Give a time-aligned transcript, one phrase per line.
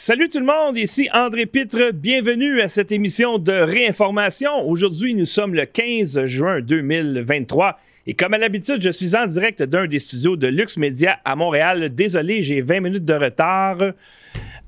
[0.00, 1.92] Salut tout le monde, ici André Pitre.
[1.92, 4.64] Bienvenue à cette émission de réinformation.
[4.64, 7.76] Aujourd'hui, nous sommes le 15 juin 2023.
[8.06, 11.34] Et comme à l'habitude, je suis en direct d'un des studios de Lux Media à
[11.34, 11.92] Montréal.
[11.92, 13.78] Désolé, j'ai 20 minutes de retard.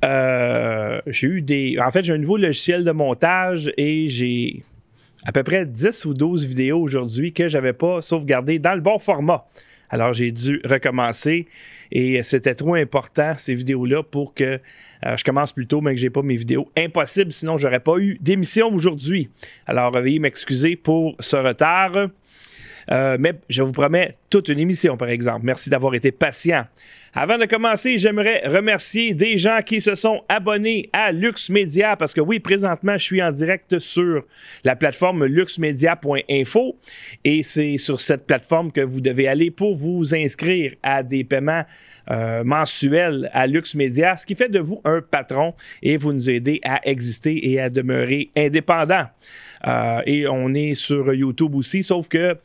[0.05, 1.77] Euh, j'ai eu des.
[1.79, 4.65] En fait, j'ai un nouveau logiciel de montage et j'ai
[5.25, 8.99] à peu près 10 ou 12 vidéos aujourd'hui que j'avais pas sauvegardées dans le bon
[8.99, 9.47] format.
[9.91, 11.47] Alors, j'ai dû recommencer
[11.93, 14.61] et c'était trop important, ces vidéos-là, pour que
[15.07, 16.71] euh, je commence plus tôt, mais que j'ai pas mes vidéos.
[16.77, 19.29] Impossible, sinon j'aurais pas eu d'émission aujourd'hui.
[19.67, 22.09] Alors, veuillez m'excuser pour ce retard.
[22.93, 25.41] Euh, mais je vous promets toute une émission, par exemple.
[25.45, 26.65] Merci d'avoir été patient.
[27.13, 32.15] Avant de commencer, j'aimerais remercier des gens qui se sont abonnés à Lux Media parce
[32.15, 34.25] que oui, présentement, je suis en direct sur
[34.63, 36.77] la plateforme luxmedia.info
[37.25, 41.65] et c'est sur cette plateforme que vous devez aller pour vous inscrire à des paiements
[42.13, 46.31] euh, mensuels à Lux Media, ce qui fait de vous un patron et vous nous
[46.31, 49.07] aidez à exister et à demeurer indépendant.
[49.67, 52.37] Euh, et on est sur YouTube aussi, sauf que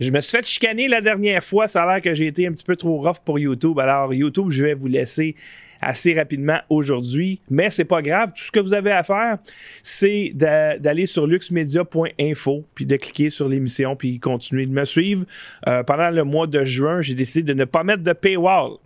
[0.00, 1.68] je me suis fait chicaner la dernière fois.
[1.68, 3.78] Ça a l'air que j'ai été un petit peu trop rough pour YouTube.
[3.78, 5.34] Alors, YouTube, je vais vous laisser
[5.80, 8.32] assez rapidement aujourd'hui, mais c'est pas grave.
[8.34, 9.38] Tout ce que vous avez à faire,
[9.82, 15.24] c'est d'aller sur luxmedia.info puis de cliquer sur l'émission puis continuer de me suivre.
[15.68, 18.78] Euh, pendant le mois de juin, j'ai décidé de ne pas mettre de paywall.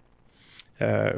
[0.82, 1.10] Euh,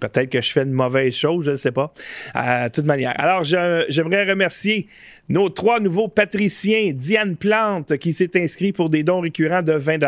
[0.00, 1.92] peut-être que je fais une mauvaise chose, je ne sais pas.
[2.36, 3.14] Euh, toute manière.
[3.18, 4.88] Alors, j'aimerais remercier
[5.28, 9.98] nos trois nouveaux patriciens, Diane Plante qui s'est inscrit pour des dons récurrents de 20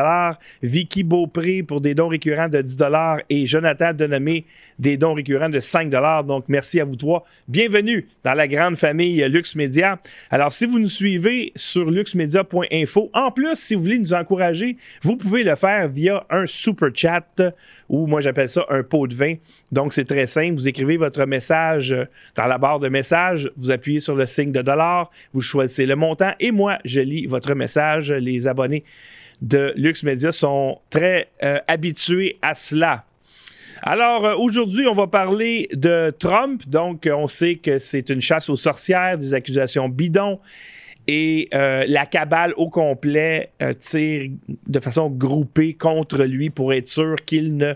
[0.62, 2.78] Vicky Beaupré pour des dons récurrents de 10
[3.28, 4.46] et Jonathan Denomé
[4.78, 5.90] des dons récurrents de 5
[6.26, 7.26] Donc merci à vous trois.
[7.48, 10.00] Bienvenue dans la grande famille Lux Media.
[10.30, 15.16] Alors si vous nous suivez sur luxmedia.info, en plus si vous voulez nous encourager, vous
[15.16, 17.42] pouvez le faire via un super chat
[17.90, 19.34] ou moi j'appelle ça un pot de vin.
[19.72, 21.96] Donc c'est très simple, vous écrivez votre message
[22.34, 25.96] dans la barre de message, vous appuyez sur le signe de dollar vous choisissez le
[25.96, 28.12] montant et moi, je lis votre message.
[28.12, 28.84] Les abonnés
[29.40, 33.04] de Lux Media sont très euh, habitués à cela.
[33.82, 36.68] Alors euh, aujourd'hui, on va parler de Trump.
[36.68, 40.40] Donc, on sait que c'est une chasse aux sorcières, des accusations bidons.
[41.06, 44.30] Et euh, la cabale au complet tire
[44.68, 47.74] de façon groupée contre lui pour être sûr qu'il ne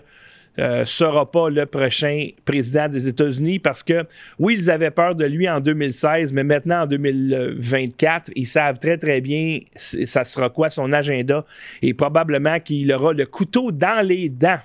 [0.59, 4.05] euh, sera pas le prochain président des États-Unis parce que,
[4.39, 8.97] oui, ils avaient peur de lui en 2016, mais maintenant en 2024, ils savent très,
[8.97, 11.45] très bien ça sera quoi son agenda
[11.81, 14.59] et probablement qu'il aura le couteau dans les dents.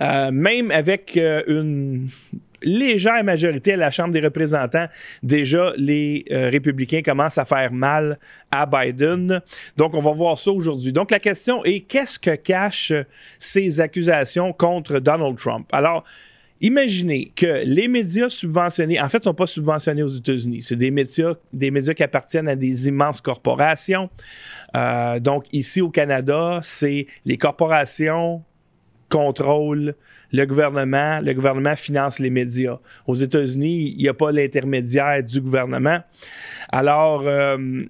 [0.00, 2.08] Euh, même avec euh, une
[2.62, 4.86] légère majorité à la Chambre des représentants,
[5.22, 8.18] déjà les euh, républicains commencent à faire mal
[8.50, 9.40] à Biden.
[9.76, 10.92] Donc, on va voir ça aujourd'hui.
[10.92, 12.92] Donc, la question est, qu'est-ce que cachent
[13.38, 15.68] ces accusations contre Donald Trump?
[15.72, 16.04] Alors,
[16.60, 20.60] Imaginez que les médias subventionnés, en fait, ne sont pas subventionnés aux États-Unis.
[20.62, 24.10] C'est des médias, des médias qui appartiennent à des immenses corporations.
[24.74, 28.42] Euh, donc, ici au Canada, c'est les corporations
[29.08, 29.94] contrôlent
[30.32, 32.78] le gouvernement, le gouvernement finance les médias.
[33.06, 36.00] Aux États-Unis, il n'y a pas l'intermédiaire du gouvernement.
[36.70, 37.84] Alors, euh,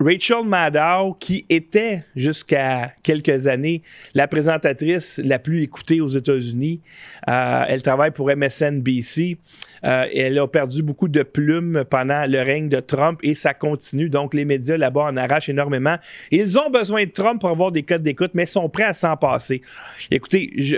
[0.00, 3.82] Rachel Maddow, qui était jusqu'à quelques années
[4.14, 6.80] la présentatrice la plus écoutée aux États-Unis,
[7.28, 9.38] euh, elle travaille pour MSNBC.
[9.84, 14.08] Euh, elle a perdu beaucoup de plumes pendant le règne de Trump et ça continue.
[14.08, 15.96] Donc, les médias là-bas en arrachent énormément.
[16.30, 19.16] Ils ont besoin de Trump pour avoir des codes d'écoute, mais sont prêts à s'en
[19.16, 19.62] passer.
[20.10, 20.76] Écoutez, je,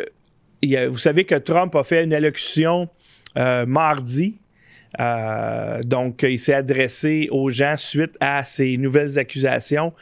[0.63, 2.89] vous savez que Trump a fait une allocution
[3.37, 4.37] euh, mardi.
[4.99, 9.93] Euh, donc, il s'est adressé aux gens suite à ces nouvelles accusations.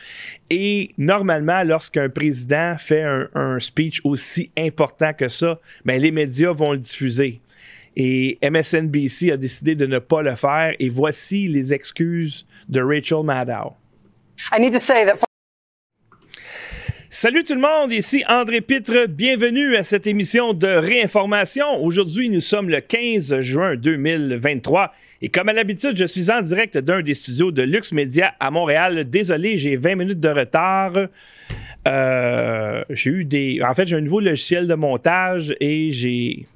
[0.51, 3.03] Et normalement, lorsqu'un président fait
[3.35, 7.41] un, speech aussi important que ça, ben, les médias vont le diffuser.
[7.97, 10.75] Et MSNBC a décidé de ne pas le faire.
[10.79, 13.75] Et voici les excuses de Rachel Maddow.
[14.53, 15.05] I need to say
[17.17, 19.07] Salut tout le monde, ici André Pitre.
[19.07, 21.81] Bienvenue à cette émission de réinformation.
[21.81, 24.93] Aujourd'hui, nous sommes le 15 juin 2023
[25.23, 28.51] et comme à l'habitude, je suis en direct d'un des studios de Lux Media à
[28.51, 29.09] Montréal.
[29.09, 30.95] Désolé, j'ai 20 minutes de retard.
[31.87, 33.61] Euh, j'ai eu des.
[33.63, 36.49] En fait, j'ai un nouveau logiciel de montage et j'ai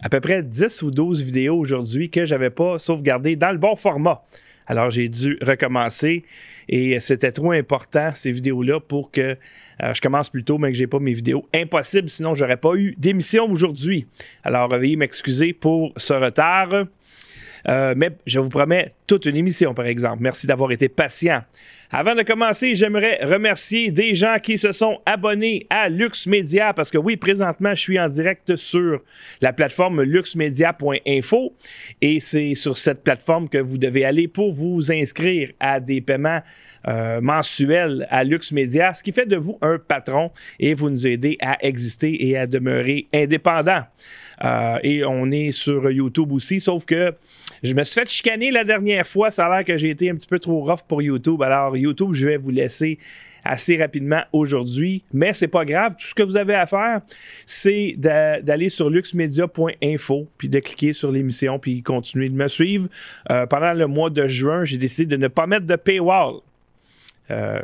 [0.00, 3.76] à peu près 10 ou 12 vidéos aujourd'hui que j'avais pas sauvegardées dans le bon
[3.76, 4.22] format.
[4.68, 6.24] Alors, j'ai dû recommencer
[6.68, 9.36] et c'était trop important, ces vidéos-là, pour que
[9.82, 11.48] euh, je commence plus tôt, mais que j'ai pas mes vidéos.
[11.54, 14.06] Impossible, sinon, j'aurais pas eu d'émission aujourd'hui.
[14.44, 16.84] Alors, veuillez m'excuser pour ce retard.
[17.68, 20.18] Euh, mais je vous promets toute une émission, par exemple.
[20.20, 21.42] Merci d'avoir été patient.
[21.90, 26.90] Avant de commencer, j'aimerais remercier des gens qui se sont abonnés à Lux Media parce
[26.90, 29.00] que oui, présentement, je suis en direct sur
[29.40, 31.54] la plateforme luxmedia.info
[32.02, 36.42] et c'est sur cette plateforme que vous devez aller pour vous inscrire à des paiements
[36.86, 40.30] euh, mensuels à Lux Media, ce qui fait de vous un patron
[40.60, 43.84] et vous nous aidez à exister et à demeurer indépendant.
[44.44, 47.14] Euh, et on est sur YouTube aussi, sauf que
[47.62, 49.30] je me suis fait chicaner la dernière fois.
[49.30, 51.42] Ça a l'air que j'ai été un petit peu trop rough pour YouTube.
[51.42, 52.98] Alors, YouTube, je vais vous laisser
[53.44, 55.96] assez rapidement aujourd'hui, mais c'est pas grave.
[55.98, 57.00] Tout ce que vous avez à faire,
[57.46, 62.88] c'est d'aller sur luxmedia.info puis de cliquer sur l'émission puis continuer de me suivre.
[63.30, 66.40] Euh, pendant le mois de juin, j'ai décidé de ne pas mettre de paywall.
[67.30, 67.60] Euh,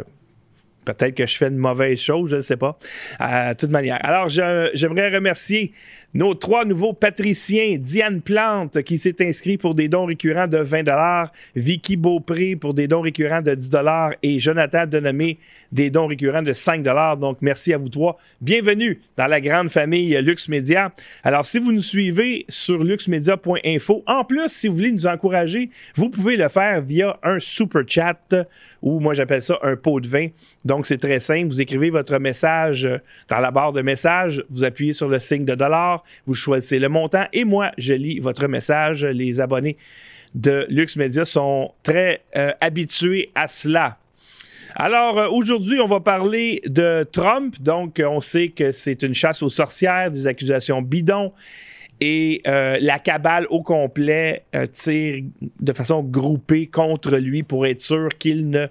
[0.85, 2.79] Peut-être que je fais une mauvaise chose, je ne sais pas.
[3.20, 3.99] Euh, toute manière.
[4.05, 5.73] Alors, j'aimerais remercier
[6.15, 7.77] nos trois nouveaux patriciens.
[7.79, 10.85] Diane Plante, qui s'est inscrit pour des dons récurrents de 20
[11.57, 13.71] Vicky Beaupré pour des dons récurrents de 10
[14.23, 15.39] et Jonathan Denomé,
[15.73, 16.83] des dons récurrents de 5
[17.19, 18.17] Donc, merci à vous trois.
[18.41, 20.93] Bienvenue dans la grande famille Lux Media.
[21.25, 26.11] Alors, si vous nous suivez sur luxmedia.info, en plus, si vous voulez nous encourager, vous
[26.11, 28.35] pouvez le faire via un super chat
[28.83, 30.29] ou moi j'appelle ça un pot de vin.
[30.65, 31.49] Donc, c'est très simple.
[31.49, 32.89] Vous écrivez votre message
[33.29, 36.89] dans la barre de message, vous appuyez sur le signe de dollar, vous choisissez le
[36.89, 39.05] montant et moi, je lis votre message.
[39.05, 39.77] Les abonnés
[40.35, 43.99] de Lux Media sont très euh, habitués à cela.
[44.75, 47.61] Alors euh, aujourd'hui, on va parler de Trump.
[47.61, 51.33] Donc, on sait que c'est une chasse aux sorcières, des accusations bidons.
[52.01, 55.23] Et euh, la cabale au complet tire
[55.61, 58.67] de façon groupée contre lui pour être sûr qu'il ne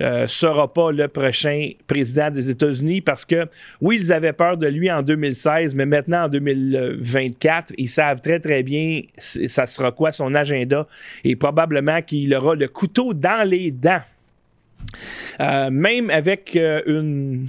[0.00, 3.46] euh, sera pas le prochain président des États-Unis parce que,
[3.80, 8.40] oui, ils avaient peur de lui en 2016, mais maintenant en 2024, ils savent très,
[8.40, 10.86] très bien ça sera quoi son agenda
[11.24, 14.02] et probablement qu'il aura le couteau dans les dents.
[15.40, 17.46] Euh, même avec euh, une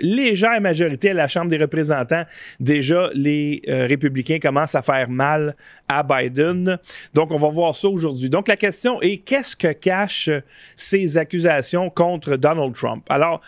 [0.00, 2.24] légère majorité à la Chambre des représentants,
[2.60, 5.56] déjà les euh, républicains commencent à faire mal
[5.88, 6.78] à Biden.
[7.14, 8.30] Donc, on va voir ça aujourd'hui.
[8.30, 10.30] Donc, la question est, qu'est-ce que cachent
[10.74, 13.04] ces accusations contre Donald Trump?
[13.08, 13.40] Alors,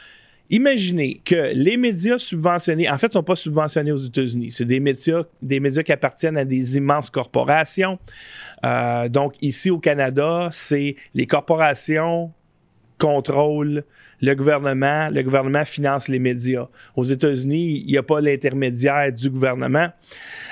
[0.50, 4.50] Imaginez que les médias subventionnés, en fait, ne sont pas subventionnés aux États-Unis.
[4.50, 7.98] C'est des médias, des médias qui appartiennent à des immenses corporations.
[8.64, 12.32] Euh, donc, ici au Canada, c'est les corporations
[12.96, 13.84] contrôlent
[14.20, 16.68] le gouvernement, le gouvernement finance les médias.
[16.96, 19.88] Aux États-Unis, il n'y a pas l'intermédiaire du gouvernement.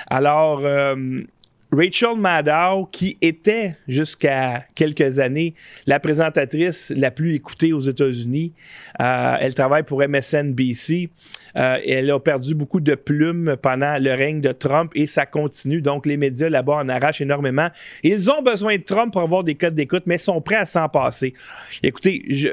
[0.09, 1.21] Alors, euh,
[1.71, 5.53] Rachel Maddow, qui était jusqu'à quelques années
[5.85, 8.53] la présentatrice la plus écoutée aux États-Unis,
[9.01, 11.09] euh, elle travaille pour MSNBC.
[11.57, 15.81] Euh, elle a perdu beaucoup de plumes pendant le règne de Trump et ça continue.
[15.81, 17.67] Donc, les médias là-bas en arrachent énormément.
[18.03, 20.87] Ils ont besoin de Trump pour avoir des codes d'écoute, mais sont prêts à s'en
[20.87, 21.33] passer.
[21.83, 22.49] Écoutez, je,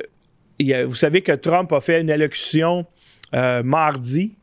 [0.86, 2.86] vous savez que Trump a fait une allocution
[3.34, 4.34] euh, mardi.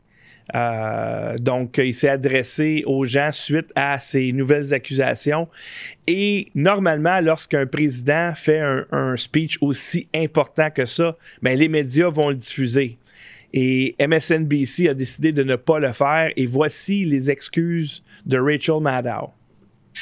[0.54, 5.48] Euh, donc, il s'est adressé aux gens suite à ces nouvelles accusations.
[6.06, 8.60] Et normalement, lorsqu'un président fait
[8.90, 12.98] un, speech aussi important que ça, ben, les médias vont le diffuser.
[13.54, 16.30] Et MSNBC a décidé de ne pas le faire.
[16.36, 19.30] Et voici les excuses de Rachel Maddow.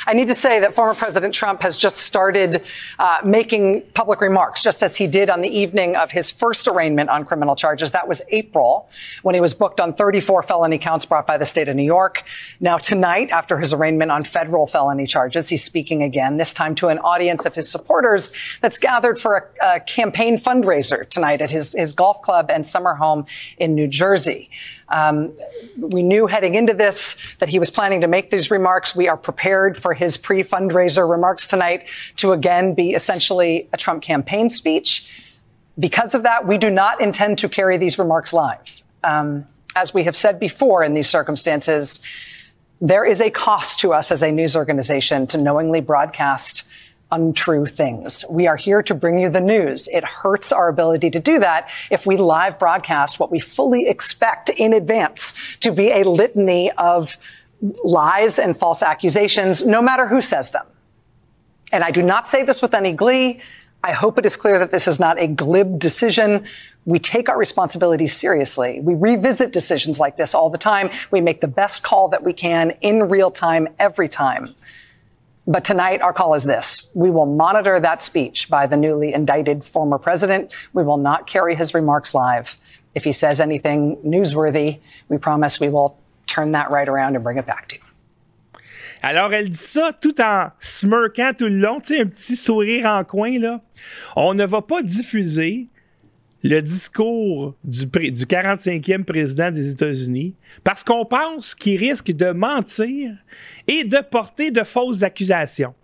[0.07, 2.63] I need to say that former President Trump has just started
[2.99, 7.11] uh, making public remarks, just as he did on the evening of his first arraignment
[7.11, 7.93] on criminal charges.
[7.93, 8.89] That was April,
[9.23, 12.25] when he was booked on 34 felony counts brought by the state of New York.
[12.61, 16.89] Now, tonight, after his arraignment on federal felony charges, he's speaking again, this time to
[16.89, 21.73] an audience of his supporters that's gathered for a, a campaign fundraiser tonight at his,
[21.73, 23.27] his golf club and summer home
[23.59, 24.51] in New Jersey.
[24.91, 25.33] Um,
[25.79, 28.95] we knew heading into this that he was planning to make these remarks.
[28.95, 34.03] We are prepared for his pre fundraiser remarks tonight to again be essentially a Trump
[34.03, 35.25] campaign speech.
[35.79, 38.83] Because of that, we do not intend to carry these remarks live.
[39.05, 42.05] Um, as we have said before in these circumstances,
[42.81, 46.70] there is a cost to us as a news organization to knowingly broadcast
[47.13, 48.25] untrue things.
[48.31, 49.89] We are here to bring you the news.
[49.89, 54.49] It hurts our ability to do that if we live broadcast what we fully expect
[54.51, 57.17] in advance to be a litany of
[57.85, 60.67] lies and false accusations, no matter who says them.
[61.73, 63.41] And I do not say this with any glee.
[63.83, 66.45] I hope it is clear that this is not a glib decision.
[66.85, 68.81] We take our responsibilities seriously.
[68.81, 70.91] We revisit decisions like this all the time.
[71.11, 74.55] We make the best call that we can in real time every time.
[75.47, 76.93] But tonight, our call is this.
[76.95, 80.53] We will monitor that speech by the newly indicted former president.
[80.75, 82.57] We will not carry his remarks live.
[82.95, 87.39] If he says anything newsworthy, we promise we will turn that right around and bring
[87.39, 87.83] it back to you.
[89.03, 92.85] Alors, elle dit ça tout en smirkant tout le long, tu sais, un petit sourire
[92.85, 93.61] en coin, là.
[94.15, 95.69] On ne va pas diffuser
[96.43, 103.13] le discours du, du 45e président des États-Unis parce qu'on pense qu'il risque de mentir
[103.69, 105.75] et de porter de fausses accusations.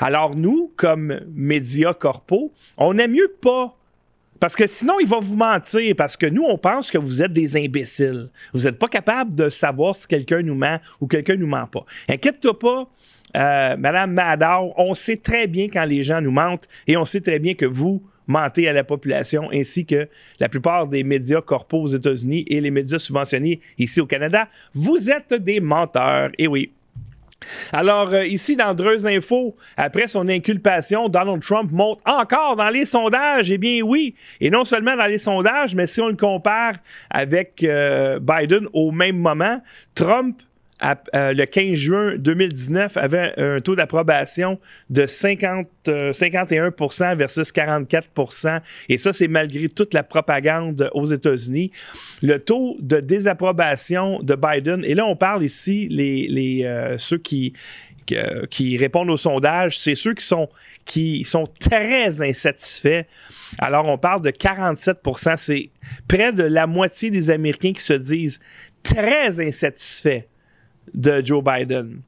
[0.00, 3.76] Alors nous, comme médias corpaux, on n'aime mieux pas
[4.40, 7.32] parce que sinon, il va vous mentir, parce que nous, on pense que vous êtes
[7.32, 8.28] des imbéciles.
[8.52, 11.86] Vous n'êtes pas capable de savoir si quelqu'un nous ment ou quelqu'un nous ment pas.
[12.10, 12.90] Inquiète-toi pas,
[13.36, 17.22] euh, Madame Madar, on sait très bien quand les gens nous mentent et on sait
[17.22, 20.08] très bien que vous mentez à la population ainsi que
[20.40, 24.48] la plupart des médias corpaux aux États-Unis et les médias subventionnés ici au Canada.
[24.72, 26.30] Vous êtes des menteurs.
[26.38, 26.72] Et oui,
[27.72, 32.84] alors, euh, ici, dans Dreux Info, après son inculpation, Donald Trump monte encore dans les
[32.84, 33.50] sondages.
[33.50, 34.14] Eh bien, oui.
[34.40, 36.74] Et non seulement dans les sondages, mais si on le compare
[37.10, 39.60] avec euh, Biden au même moment,
[39.94, 40.40] Trump
[40.82, 44.58] euh, le 15 juin 2019 avait un taux d'approbation
[44.90, 51.70] de 50, 51% euh, versus 44% Et ça, c'est malgré toute la propagande aux États-Unis.
[52.22, 57.54] Le taux de désapprobation de Biden, et là, on parle ici, les, euh, ceux qui,
[58.50, 60.48] qui répondent au sondage, c'est ceux qui sont,
[60.84, 63.04] qui sont très insatisfaits.
[63.58, 65.70] Alors, on parle de 47% C'est
[66.08, 68.40] près de la moitié des Américains qui se disent
[68.82, 70.24] très insatisfaits
[70.92, 72.00] de Joe Biden.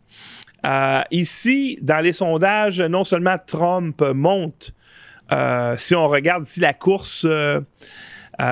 [0.65, 4.73] Euh, ici, dans les sondages, non seulement Trump monte,
[5.33, 7.61] euh, si on regarde ici la course euh,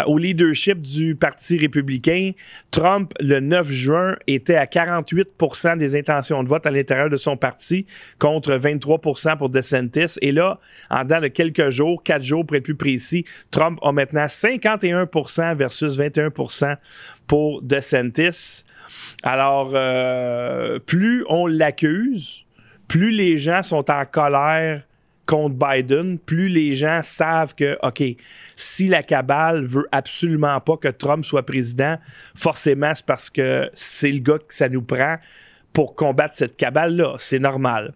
[0.06, 2.32] au leadership du Parti républicain,
[2.70, 7.36] Trump, le 9 juin, était à 48% des intentions de vote à l'intérieur de son
[7.36, 7.86] parti
[8.18, 10.16] contre 23% pour DeSantis.
[10.22, 10.58] Et là,
[10.90, 15.54] en dans de quelques jours, quatre jours pour être plus précis, Trump a maintenant 51%
[15.56, 16.76] versus 21%
[17.26, 18.64] pour DeSantis.
[19.22, 22.44] Alors, euh, plus on l'accuse,
[22.88, 24.82] plus les gens sont en colère
[25.26, 28.02] contre Biden, plus les gens savent que, OK,
[28.56, 31.96] si la cabale veut absolument pas que Trump soit président,
[32.34, 35.16] forcément, c'est parce que c'est le gars que ça nous prend
[35.72, 37.14] pour combattre cette cabale-là.
[37.18, 37.94] C'est normal.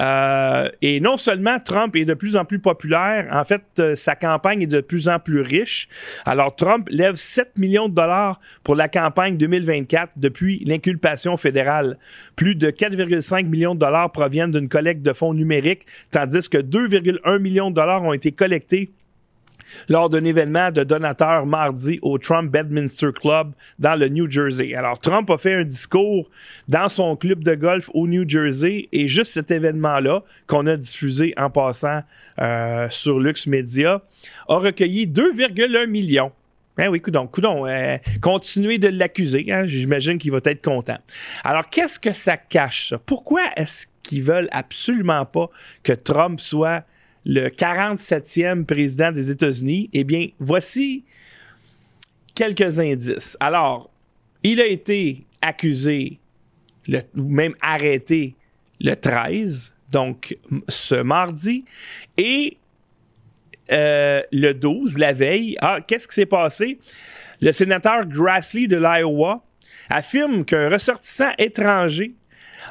[0.00, 4.14] Euh, et non seulement Trump est de plus en plus populaire, en fait, euh, sa
[4.14, 5.88] campagne est de plus en plus riche.
[6.24, 11.98] Alors, Trump lève 7 millions de dollars pour la campagne 2024 depuis l'inculpation fédérale.
[12.36, 17.38] Plus de 4,5 millions de dollars proviennent d'une collecte de fonds numériques, tandis que 2,1
[17.38, 18.90] millions de dollars ont été collectés
[19.88, 24.74] lors d'un événement de donateurs mardi au Trump Bedminster Club dans le New Jersey.
[24.74, 26.28] Alors, Trump a fait un discours
[26.68, 31.34] dans son club de golf au New Jersey et juste cet événement-là, qu'on a diffusé
[31.36, 32.02] en passant
[32.40, 34.02] euh, sur Lux Media,
[34.48, 36.32] a recueilli 2,1 millions.
[36.76, 40.98] Ben oui, coudon, coudon, euh, continuez de l'accuser, hein, j'imagine qu'il va être content.
[41.42, 42.98] Alors, qu'est-ce que ça cache, ça?
[42.98, 45.48] Pourquoi est-ce qu'ils veulent absolument pas
[45.82, 46.84] que Trump soit
[47.26, 51.04] le 47e président des États-Unis, eh bien, voici
[52.36, 53.36] quelques indices.
[53.40, 53.90] Alors,
[54.44, 56.20] il a été accusé,
[56.88, 58.36] ou même arrêté
[58.80, 61.64] le 13, donc ce mardi,
[62.16, 62.58] et
[63.72, 66.78] euh, le 12, la veille, ah, qu'est-ce qui s'est passé?
[67.40, 69.44] Le sénateur Grassley de l'Iowa
[69.90, 72.14] affirme qu'un ressortissant étranger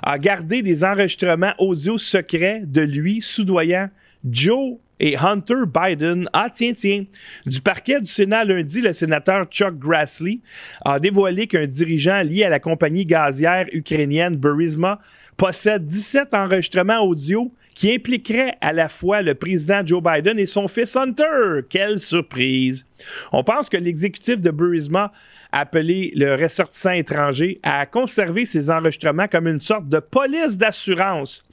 [0.01, 3.89] a gardé des enregistrements audio secrets de lui soudoyant
[4.29, 6.27] Joe et Hunter Biden.
[6.33, 7.05] Ah, tiens, tiens.
[7.45, 10.39] Du parquet du Sénat lundi, le sénateur Chuck Grassley
[10.83, 14.99] a dévoilé qu'un dirigeant lié à la compagnie gazière ukrainienne Burisma
[15.37, 20.69] possède 17 enregistrements audio qui impliqueraient à la fois le président Joe Biden et son
[20.69, 21.59] fils Hunter.
[21.69, 22.85] Quelle surprise!
[23.33, 25.11] On pense que l'exécutif de Burisma,
[25.51, 31.43] appelé le ressortissant étranger, a conservé ces enregistrements comme une sorte de police d'assurance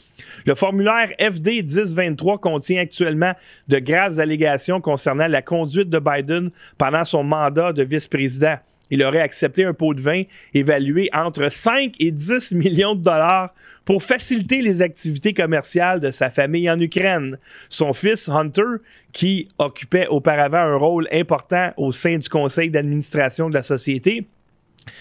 [0.47, 3.33] le formulaire FD 1023 contient actuellement
[3.69, 8.57] de graves allégations concernant la conduite de Biden pendant son mandat de vice-président.
[8.93, 13.55] Il aurait accepté un pot de vin évalué entre 5 et 10 millions de dollars
[13.87, 17.39] pour faciliter les activités commerciales de sa famille en Ukraine.
[17.71, 23.55] Son fils Hunter, qui occupait auparavant un rôle important au sein du conseil d'administration de
[23.55, 24.27] la société,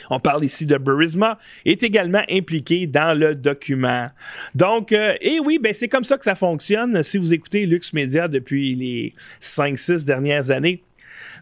[0.10, 4.08] on parle ici de Burisma, est également impliqué dans le document.
[4.56, 7.04] Donc, et euh, eh oui, ben c'est comme ça que ça fonctionne.
[7.04, 10.84] Si vous écoutez Lux Media depuis les 5-6 dernières années,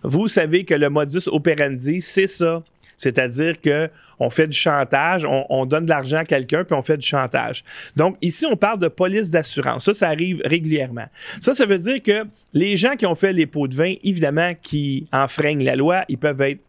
[0.04, 2.64] vous savez que le modus operandi, c'est ça.
[2.98, 6.98] C'est-à-dire que on fait du chantage, on, donne de l'argent à quelqu'un, puis on fait
[6.98, 7.64] du chantage.
[7.96, 9.86] Donc, ici, on parle de police d'assurance.
[9.86, 11.06] Ça, ça arrive régulièrement.
[11.40, 14.54] Ça, ça veut dire que les gens qui ont fait les pots de vin, évidemment,
[14.62, 16.60] qui enfreignent la loi, ils peuvent être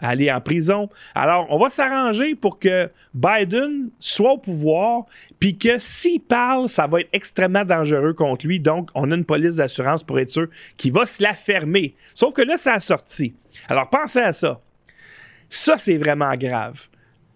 [0.00, 0.88] aller en prison.
[1.14, 5.06] Alors, on va s'arranger pour que Biden soit au pouvoir,
[5.38, 8.60] puis que s'il parle, ça va être extrêmement dangereux contre lui.
[8.60, 11.94] Donc, on a une police d'assurance pour être sûr qu'il va se la fermer.
[12.14, 13.34] Sauf que là, ça a sorti.
[13.68, 14.60] Alors, pensez à ça.
[15.48, 16.86] Ça, c'est vraiment grave.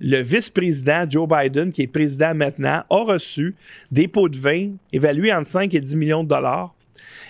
[0.00, 3.54] Le vice-président Joe Biden, qui est président maintenant, a reçu
[3.90, 6.74] des pots de vin évalués entre 5 et 10 millions de dollars.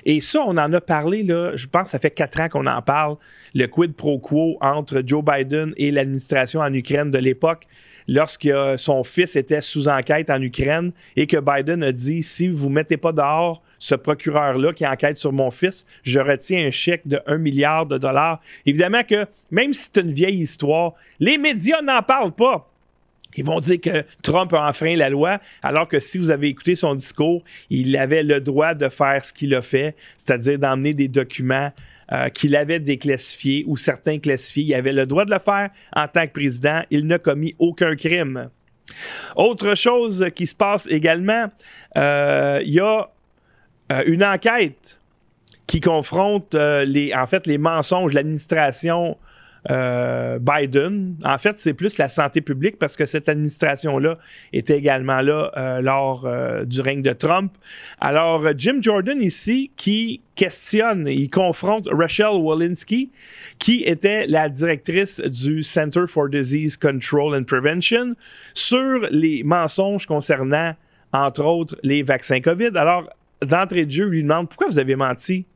[0.05, 2.83] Et ça, on en a parlé, là, je pense ça fait quatre ans qu'on en
[2.83, 3.17] parle,
[3.55, 7.67] le quid pro quo entre Joe Biden et l'administration en Ukraine de l'époque,
[8.07, 12.69] lorsque son fils était sous enquête en Ukraine et que Biden a dit, si vous
[12.69, 17.07] ne mettez pas dehors ce procureur-là qui enquête sur mon fils, je retiens un chèque
[17.07, 18.41] de 1 milliard de dollars.
[18.67, 22.71] Évidemment que même si c'est une vieille histoire, les médias n'en parlent pas.
[23.37, 26.75] Ils vont dire que Trump a enfreint la loi, alors que si vous avez écouté
[26.75, 31.09] son discours, il avait le droit de faire ce qu'il a fait, c'est-à-dire d'emmener des
[31.09, 31.73] documents
[32.13, 34.65] euh, qu'il avait déclassifiés ou certains classifiés.
[34.65, 36.83] Il avait le droit de le faire en tant que président.
[36.91, 38.51] Il n'a commis aucun crime.
[39.37, 41.47] Autre chose qui se passe également,
[41.97, 43.09] euh, il y a
[43.91, 45.01] euh, une enquête
[45.67, 49.17] qui confronte les, en fait, les mensonges de l'administration
[49.71, 51.17] euh, Biden.
[51.25, 54.19] En fait, c'est plus la santé publique parce que cette administration-là
[54.53, 57.57] était également là euh, lors euh, du règne de Trump.
[58.01, 63.11] Alors, Jim Jordan ici qui questionne, il confronte Rachel Walensky,
[63.59, 68.15] qui était la directrice du Center for Disease Control and Prevention,
[68.53, 70.75] sur les mensonges concernant,
[71.13, 72.73] entre autres, les vaccins COVID.
[72.75, 73.09] Alors,
[73.41, 75.47] d'entrée de jeu, lui demande pourquoi vous avez menti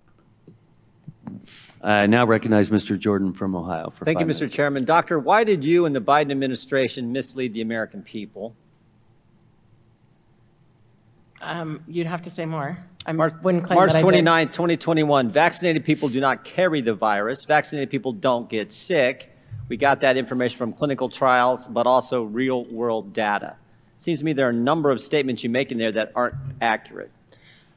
[1.82, 2.98] I now recognize Mr.
[2.98, 4.40] Jordan from Ohio for Thank you, Mr.
[4.40, 4.54] minutes.
[4.54, 4.84] Chairman.
[4.84, 8.56] Doctor, why did you and the Biden administration mislead the American people?
[11.40, 12.78] Um, you'd have to say more.
[13.06, 14.04] I March, wouldn't claim March that I did.
[14.04, 17.44] 29, 2021, vaccinated people do not carry the virus.
[17.44, 19.32] Vaccinated people don't get sick.
[19.68, 23.56] We got that information from clinical trials, but also real world data.
[23.96, 26.12] It Seems to me there are a number of statements you make in there that
[26.14, 27.10] aren't accurate.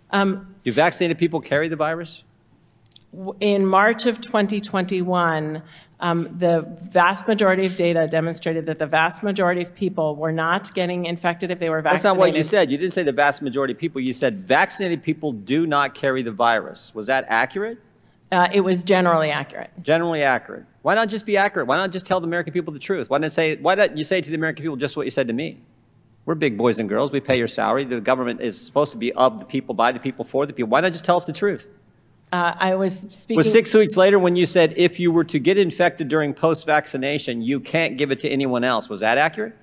[0.10, 2.24] Um, Do vaccinated people carry the virus?
[3.39, 5.62] In March of 2021,
[6.00, 10.74] um, the vast majority of data demonstrated that the vast majority of people were not
[10.74, 11.98] getting infected if they were vaccinated.
[11.98, 12.72] That's not what you said.
[12.72, 14.01] You didn't say the vast majority of people.
[14.01, 16.96] You said vaccinated people do not carry the virus.
[16.96, 17.77] Was that accurate?
[18.31, 19.70] Uh, it was generally accurate.
[19.83, 20.66] Generally accurate.
[20.81, 21.68] Why not just be accurate?
[21.68, 23.09] Why not just tell the American people the truth?
[23.09, 23.57] Why not say?
[23.57, 25.59] Why don't you say to the American people just what you said to me?
[26.25, 27.12] We're big boys and girls.
[27.12, 27.83] We pay your salary.
[27.83, 30.70] The government is supposed to be of the people, by the people, for the people.
[30.70, 31.70] Why not just tell us the truth?
[32.31, 33.37] Uh, I was speaking.
[33.37, 37.41] Was six weeks later when you said if you were to get infected during post-vaccination,
[37.41, 38.87] you can't give it to anyone else.
[38.89, 39.53] Was that accurate?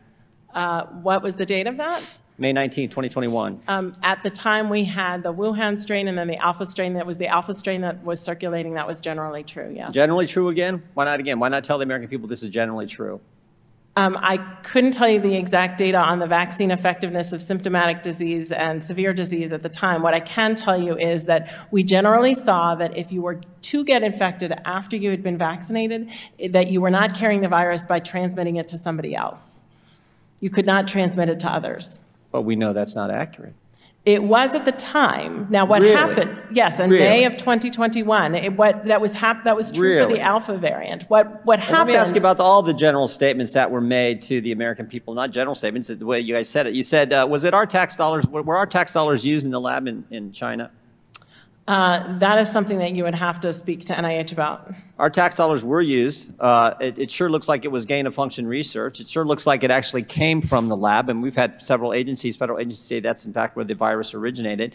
[0.55, 2.19] uh, what was the date of that?
[2.39, 3.61] May 19, 2021.
[3.69, 6.95] Um, at the time, we had the Wuhan strain and then the alpha strain.
[6.95, 8.75] That was the alpha strain that was circulating.
[8.75, 9.73] That was generally true.
[9.75, 9.91] Yeah.
[9.91, 10.83] Generally true again?
[10.95, 11.41] Why not again?
[11.41, 13.21] Why not tell the American people this is generally true?
[13.99, 18.53] Um, I couldn't tell you the exact data on the vaccine effectiveness of symptomatic disease
[18.53, 20.03] and severe disease at the time.
[20.03, 23.85] What I can tell you is that we generally saw that if you were to
[23.85, 26.13] get infected after you had been vaccinated,
[26.51, 29.63] that you were not carrying the virus by transmitting it to somebody else.
[30.39, 31.99] You could not transmit it to others.
[32.31, 33.55] But we know that's not accurate.
[34.09, 35.47] It was at the time.
[35.51, 35.95] Now, what Really?
[35.95, 36.31] happened?
[36.51, 37.07] Yes, in Really?
[37.11, 38.35] May of 2021.
[38.35, 41.03] It, what that was hap- that was true for the alpha variant.
[41.11, 41.79] What what Well, happened?
[41.79, 44.53] Let me ask you about the, all the general statements that were made to the
[44.53, 45.13] American people.
[45.13, 46.73] Not general statements, the way you guys said it.
[46.73, 49.53] You said, uh, was it our tax dollars, were were our tax dollars used in
[49.53, 50.71] the lab in, in China?
[51.69, 54.73] Uh, that is something that you would have to speak to NIH about.
[54.99, 56.33] Our tax dollars were used.
[56.41, 59.01] Uh, it, it sure looks like it was gain of function research.
[59.01, 61.11] It sure looks like it actually came from the lab.
[61.11, 64.75] And we've had several agencies, federal agencies, say that's in fact where the virus originated.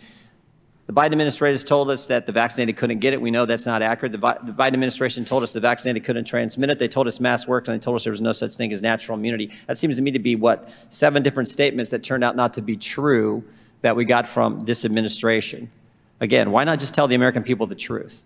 [0.85, 3.19] The Biden administration told us that the vaccinated couldn't get it.
[3.19, 4.11] We know that's not accurate.
[4.11, 6.77] The, Bi- the Biden administration told us the vaccinated couldn't transmit it.
[6.77, 8.83] They told us masks worked, and they told us there was no such thing as
[8.83, 9.51] natural immunity.
[9.65, 12.61] That seems to me to be what seven different statements that turned out not to
[12.61, 13.43] be true
[13.81, 15.71] that we got from this administration.
[16.19, 18.25] Again, why not just tell the American people the truth?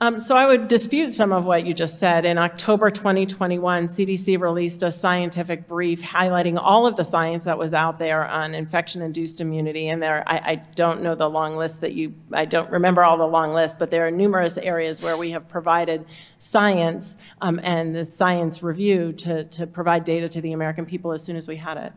[0.00, 2.24] Um, so I would dispute some of what you just said.
[2.24, 7.72] In October 2021, CDC released a scientific brief highlighting all of the science that was
[7.72, 9.88] out there on infection-induced immunity.
[9.88, 13.16] And there, I, I don't know the long list that you, I don't remember all
[13.16, 16.04] the long list, but there are numerous areas where we have provided
[16.38, 21.22] science um, and the science review to, to provide data to the American people as
[21.22, 21.92] soon as we had it.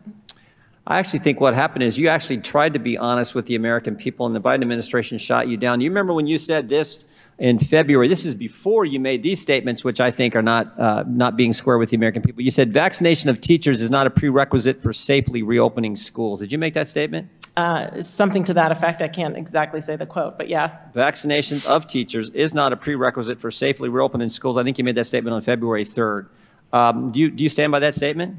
[0.90, 3.98] I actually think what happened is you actually tried to be honest with the American
[3.98, 5.82] people, and the Biden administration shot you down.
[5.82, 7.04] You remember when you said this
[7.38, 8.08] in February?
[8.08, 11.52] This is before you made these statements, which I think are not uh, not being
[11.52, 12.42] square with the American people.
[12.42, 16.40] You said vaccination of teachers is not a prerequisite for safely reopening schools.
[16.40, 17.28] Did you make that statement?
[17.58, 19.02] Uh, something to that effect.
[19.02, 20.78] I can't exactly say the quote, but yeah.
[20.94, 24.58] Vaccination of teachers is not a prerequisite for safely reopening schools.
[24.58, 26.28] I think you made that statement on February 3rd.
[26.72, 28.38] Um, do, you, do you stand by that statement?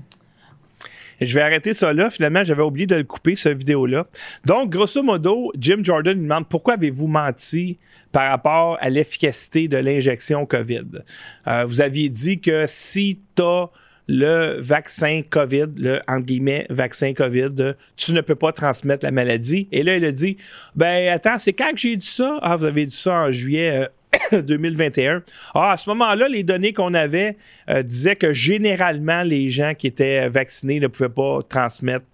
[1.21, 2.11] Je vais arrêter ça là.
[2.11, 4.07] Finalement, j'avais oublié de le couper, cette vidéo-là.
[4.45, 7.79] Donc, grosso modo, Jim Jordan lui demande pourquoi avez-vous menti
[8.13, 11.03] par rapport à l'efficacité de l'injection COVID?
[11.47, 13.69] Euh, vous aviez dit que si tu as
[14.09, 19.69] le vaccin COVID, le entre guillemets vaccin COVID, tu ne peux pas transmettre la maladie.
[19.71, 20.39] Et là, il a dit
[20.75, 22.39] Ben, attends, c'est quand que j'ai dit ça?
[22.43, 23.89] Ah, vous avez dit ça en juillet.
[24.33, 25.17] 2021.
[25.17, 25.21] Euh,
[25.55, 27.37] ah, à ce moment-là, les données qu'on avait
[27.69, 32.07] euh, disaient que généralement, les gens qui étaient vaccinés ne pouvaient pas transmettre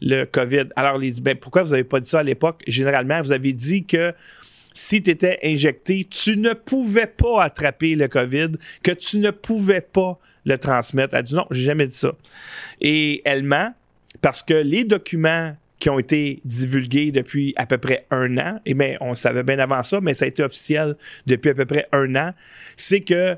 [0.00, 0.66] le COVID.
[0.76, 2.62] Alors, les, ben, pourquoi vous n'avez pas dit ça à l'époque?
[2.66, 4.14] Généralement, vous avez dit que
[4.72, 9.80] si tu étais injecté, tu ne pouvais pas attraper le COVID, que tu ne pouvais
[9.80, 11.14] pas le transmettre.
[11.14, 12.12] Elle dit non, j'ai jamais dit ça.
[12.80, 13.74] Et elle ment
[14.20, 18.74] parce que les documents qui ont été divulgués depuis à peu près un an, et
[18.74, 21.86] bien, on savait bien avant ça, mais ça a été officiel depuis à peu près
[21.92, 22.34] un an,
[22.76, 23.36] c'est que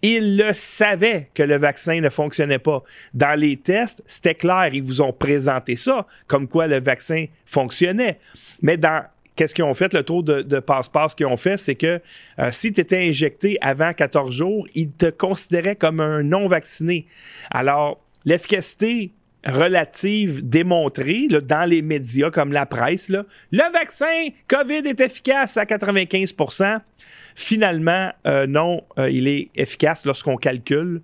[0.00, 2.82] ils le savaient que le vaccin ne fonctionnait pas.
[3.14, 8.20] Dans les tests, c'était clair, ils vous ont présenté ça, comme quoi le vaccin fonctionnait.
[8.62, 12.00] Mais dans qu'est-ce qu'ils ont fait, le tour de, passe-passe qu'ils ont fait, c'est que
[12.38, 17.06] euh, si tu étais injecté avant 14 jours, ils te considéraient comme un non-vacciné.
[17.50, 19.12] Alors, l'efficacité
[19.46, 26.80] relative démontrée dans les médias comme la presse, le vaccin COVID est efficace à 95%
[27.38, 31.02] Finalement, euh, non, euh, il est efficace lorsqu'on calcule.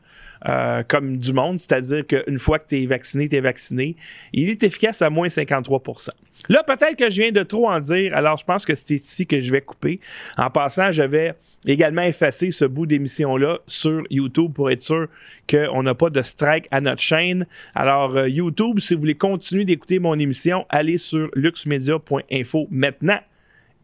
[0.89, 3.97] Comme du monde, c'est-à-dire qu'une fois que tu es vacciné, tu es vacciné.
[4.33, 6.11] Il est efficace à moins 53%
[6.49, 9.27] Là, peut-être que je viens de trop en dire, alors je pense que c'est ici
[9.27, 10.01] que je vais couper.
[10.37, 11.35] En passant, je vais
[11.67, 15.09] également effacer ce bout d'émission-là sur YouTube pour être sûr
[15.49, 17.47] qu'on n'a pas de strike à notre chaîne.
[17.75, 23.21] Alors, euh, YouTube, si vous voulez continuer d'écouter mon émission, allez sur luxmedia.info maintenant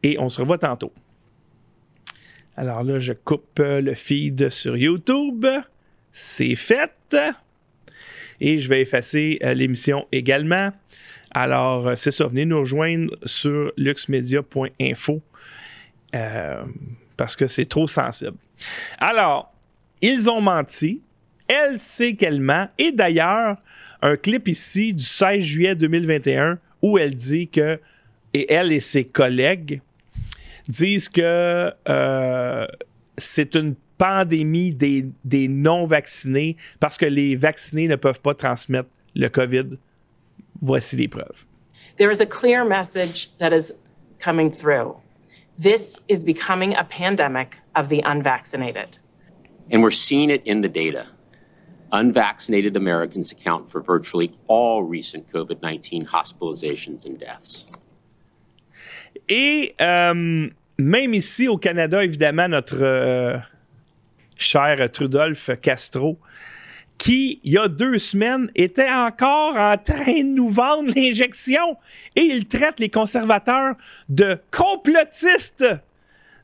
[0.03, 0.93] et on se revoit tantôt.
[2.57, 5.47] Alors là, je coupe euh, le feed sur YouTube.
[6.13, 6.93] C'est fait.
[8.41, 10.71] Et je vais effacer euh, l'émission également.
[11.33, 15.23] Alors, euh, c'est ça, venez nous rejoindre sur luxmedia.info
[16.15, 16.63] euh,
[17.17, 18.37] parce que c'est trop sensible.
[18.99, 19.53] Alors,
[20.01, 21.03] ils ont menti.
[21.47, 22.69] Elle sait qu'elle ment.
[22.79, 23.57] Et d'ailleurs,
[24.03, 27.79] un clip ici du 16 juillet 2021 où elle dit que,
[28.33, 29.83] et elle et ses collègues
[30.69, 31.73] disent que
[33.19, 39.29] c'est une pandémie des, des non-vaccinés parce que les vaccinés ne peuvent pas transmettre le
[39.29, 39.77] COVID
[40.63, 41.47] Voici les preuves.
[41.97, 43.73] There is a clear message that is
[44.19, 44.97] coming through.
[45.59, 48.99] This is becoming a pandemic of the unvaccinated.
[49.71, 51.07] And we're seeing it in the data.
[51.93, 57.67] Unvaccinated Americans account for virtually all recent COVID 19 hospitalizations and deaths.
[59.29, 63.39] Et euh, même ici au Canada, évidemment, notre euh,
[64.41, 66.19] cher Trudolphe Castro
[67.01, 71.77] qui, il y a deux semaines, était encore en train de nous vendre l'injection.
[72.15, 73.75] Et il traite les conservateurs
[74.11, 75.65] de complotistes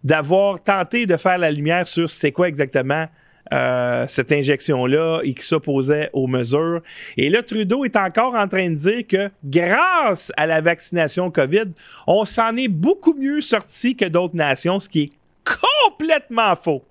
[0.02, 3.06] d'avoir tenté de faire la lumière sur c'est quoi exactement
[3.52, 6.80] euh, cette injection-là et qui s'opposait aux mesures.
[7.18, 11.66] Et là, Trudeau est encore en train de dire que grâce à la vaccination COVID,
[12.06, 15.12] on s'en est beaucoup mieux sorti que d'autres nations, ce qui est
[15.44, 16.82] complètement faux.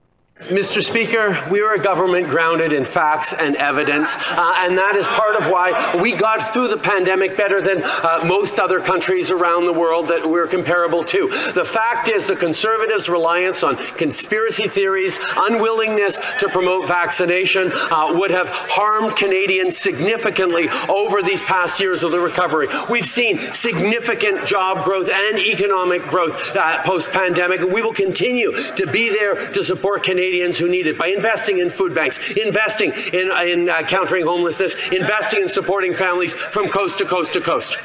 [0.41, 0.83] Mr.
[0.83, 5.37] Speaker, we are a government grounded in facts and evidence, uh, and that is part
[5.37, 9.71] of why we got through the pandemic better than uh, most other countries around the
[9.71, 11.29] world that we're comparable to.
[11.53, 18.31] The fact is, the Conservatives' reliance on conspiracy theories, unwillingness to promote vaccination uh, would
[18.31, 22.67] have harmed Canadians significantly over these past years of the recovery.
[22.89, 28.51] We've seen significant job growth and economic growth uh, post pandemic, and we will continue
[28.51, 30.24] to be there to support Canadians.
[30.25, 34.75] Canadians who need it by investing in food banks, investing in, in uh, countering homelessness,
[34.91, 37.77] investing in supporting families from coast to coast to coast.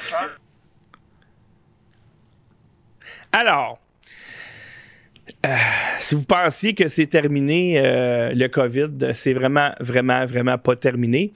[3.32, 3.78] Alors,
[5.46, 5.48] euh,
[5.98, 11.32] si vous pensiez que c'est terminé, euh, le COVID, c'est vraiment, vraiment, vraiment pas terminé.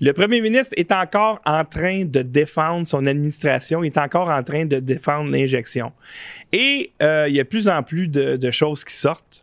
[0.00, 4.66] Le premier ministre est encore en train de défendre son administration, est encore en train
[4.66, 5.92] de défendre l'injection.
[6.52, 9.41] Et euh, il y a plus en plus de, de choses qui sortent.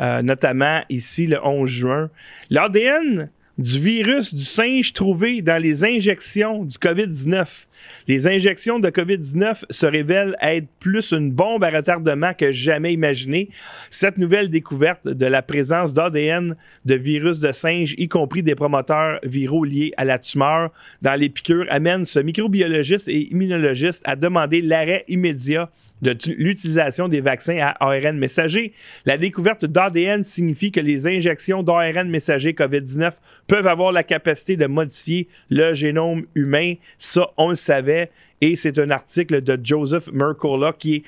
[0.00, 2.10] Euh, notamment ici le 11 juin.
[2.50, 7.66] L'ADN du virus du singe trouvé dans les injections du COVID-19.
[8.08, 13.50] Les injections de COVID-19 se révèlent être plus une bombe à retardement que jamais imaginé.
[13.90, 19.20] Cette nouvelle découverte de la présence d'ADN de virus de singe, y compris des promoteurs
[19.22, 24.62] viraux liés à la tumeur dans les piqûres, amène ce microbiologiste et immunologiste à demander
[24.62, 25.70] l'arrêt immédiat
[26.04, 28.74] de l'utilisation des vaccins à ARN messager.
[29.06, 33.14] La découverte d'ADN signifie que les injections d'ARN messager COVID-19
[33.46, 36.74] peuvent avoir la capacité de modifier le génome humain.
[36.98, 38.10] Ça, on le savait.
[38.40, 41.02] Et c'est un article de Joseph Mercola qui est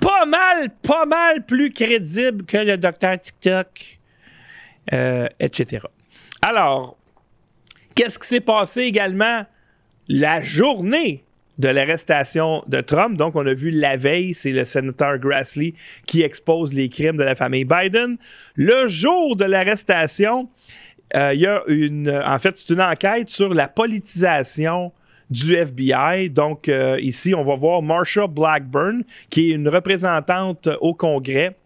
[0.00, 3.98] pas mal, pas mal plus crédible que le docteur TikTok,
[4.92, 5.82] euh, etc.
[6.40, 6.96] Alors,
[7.94, 9.44] qu'est-ce qui s'est passé également
[10.08, 11.24] la journée
[11.58, 13.16] de l'arrestation de Trump.
[13.16, 15.74] Donc, on a vu la veille, c'est le sénateur Grassley
[16.06, 18.16] qui expose les crimes de la famille Biden.
[18.54, 20.48] Le jour de l'arrestation,
[21.16, 24.92] euh, il y a une, en fait, c'est une enquête sur la politisation
[25.30, 26.30] du FBI.
[26.30, 31.56] Donc, euh, ici, on va voir Marsha Blackburn, qui est une représentante au Congrès.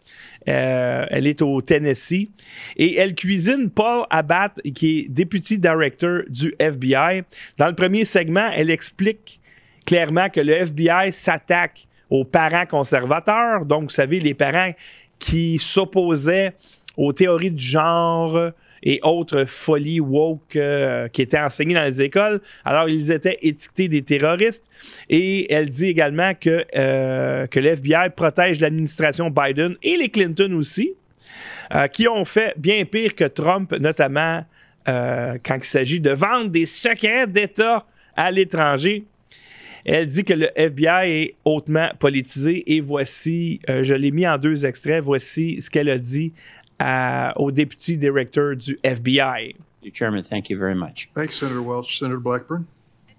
[0.48, 2.28] Euh, elle est au Tennessee.
[2.76, 7.22] Et elle cuisine Paul Abbott, qui est député director du FBI.
[7.58, 9.40] Dans le premier segment, elle explique
[9.86, 13.64] clairement que le FBI s'attaque aux parents conservateurs.
[13.64, 14.72] Donc, vous savez, les parents
[15.18, 16.54] qui s'opposaient
[16.96, 22.40] aux théories du genre et autres folies woke euh, qui étaient enseignées dans les écoles.
[22.64, 24.68] Alors, ils étaient étiquetés des terroristes.
[25.08, 30.94] Et elle dit également que, euh, que protège l'administration Biden et les Clinton aussi,
[31.74, 34.44] euh, qui ont fait bien pire que Trump, notamment
[34.84, 39.04] quand il s'agit de vendre des secrets d'État à l'étranger.
[39.84, 44.38] Elle dit que le FBI est hautement politisé et voici, euh, je l'ai mis en
[44.38, 46.32] deux extraits, voici ce qu'elle a dit
[46.78, 49.56] à, au député directeur du FBI.
[49.82, 49.90] Mr.
[49.92, 51.10] Chairman, thank you very much.
[51.14, 51.98] Thanks, Senator Welch.
[51.98, 52.66] Senator Blackburn.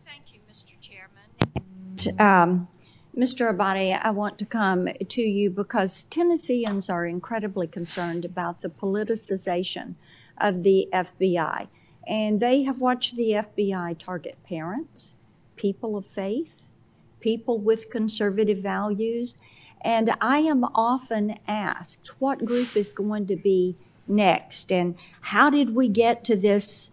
[0.06, 0.76] Thank you, Mr.
[0.80, 2.19] Chairman.
[2.19, 2.67] Um,
[3.15, 3.54] Mr.
[3.54, 9.95] Abadi, I want to come to you because Tennesseans are incredibly concerned about the politicization
[10.39, 11.67] of the FBI.
[12.08, 15.15] And they have watched the FBI target parents,
[15.55, 16.61] people of faith,
[17.19, 19.37] people with conservative values.
[19.81, 23.75] And I am often asked what group is going to be
[24.07, 26.89] next and how did we get to this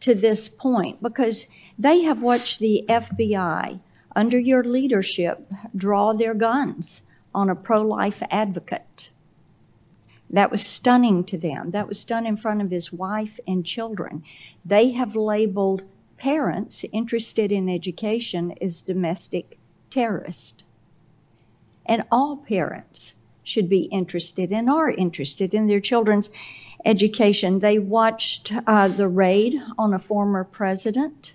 [0.00, 1.46] to this point because
[1.78, 3.80] they have watched the FBI
[4.14, 7.02] under your leadership draw their guns
[7.34, 9.10] on a pro-life advocate.
[10.30, 11.72] That was stunning to them.
[11.72, 14.22] That was done in front of his wife and children.
[14.64, 15.84] They have labeled
[16.22, 19.58] parents interested in education as domestic
[19.90, 20.62] terrorists.
[21.84, 26.30] And all parents should be interested and are interested in their children's
[26.84, 27.58] education.
[27.58, 31.34] They watched uh, the raid on a former president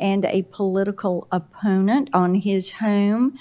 [0.00, 3.38] and a political opponent on his home.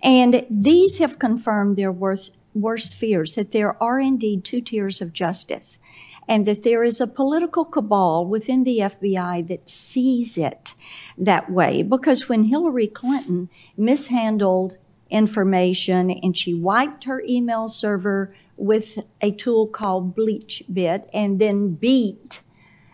[0.00, 5.12] And these have confirmed their worst, worst fears that there are indeed two tiers of
[5.12, 5.80] justice
[6.28, 10.74] and that there is a political cabal within the FBI that sees it
[11.18, 11.82] that way.
[11.82, 14.76] Because when Hillary Clinton mishandled
[15.10, 22.42] information and she wiped her email server with a tool called BleachBit and then beat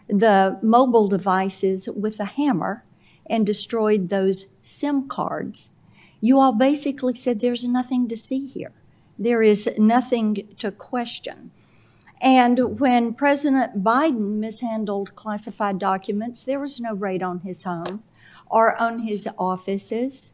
[0.08, 2.84] the mobile devices with a hammer
[3.26, 5.70] and destroyed those SIM cards,
[6.20, 8.72] you all basically said there's nothing to see here.
[9.18, 11.50] There is nothing to question.
[12.20, 18.02] And when President Biden mishandled classified documents, there was no raid on his home
[18.46, 20.32] or on his offices.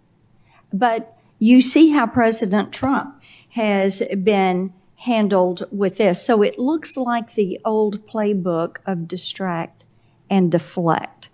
[0.72, 6.24] But you see how President Trump has been handled with this.
[6.24, 9.84] So it looks like the old playbook of distract
[10.30, 11.28] and deflect.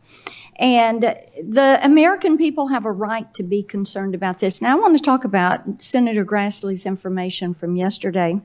[0.56, 4.60] And the American people have a right to be concerned about this.
[4.60, 8.40] Now, I want to talk about Senator Grassley's information from yesterday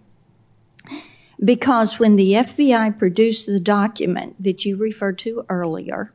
[1.44, 6.14] because when the FBI produced the document that you referred to earlier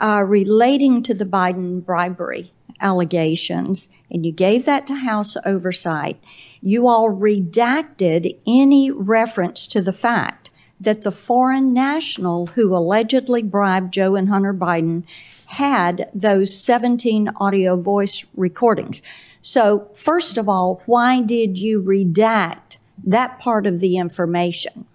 [0.00, 6.20] uh, relating to the Biden bribery allegations, and you gave that to House oversight,
[6.60, 13.92] you all redacted any reference to the fact that the foreign national who allegedly bribed
[13.92, 15.04] Joe and Hunter Biden
[15.46, 19.02] had those 17 audio voice recordings.
[19.42, 22.69] So, first of all, why did you redact
[23.06, 24.86] that part of the information.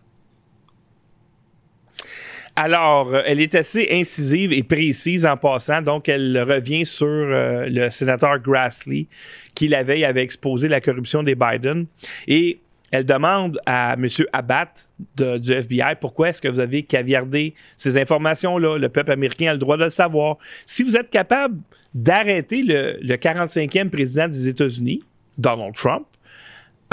[2.55, 5.81] Alors, euh, elle est assez incisive et précise en passant.
[5.81, 9.07] Donc, elle revient sur euh, le sénateur Grassley
[9.53, 11.85] qui la veille avait exposé la corruption des Biden.
[12.27, 12.59] Et
[12.91, 14.07] elle demande à M.
[14.31, 14.85] Abbott
[15.17, 18.77] du FBI pourquoi est-ce que vous avez caviardé ces informations-là?
[18.77, 20.37] Le peuple américain a le droit de le savoir.
[20.65, 21.57] Si vous êtes capable
[21.93, 25.03] d'arrêter le 45e président des États-Unis,
[25.37, 26.05] Donald Trump,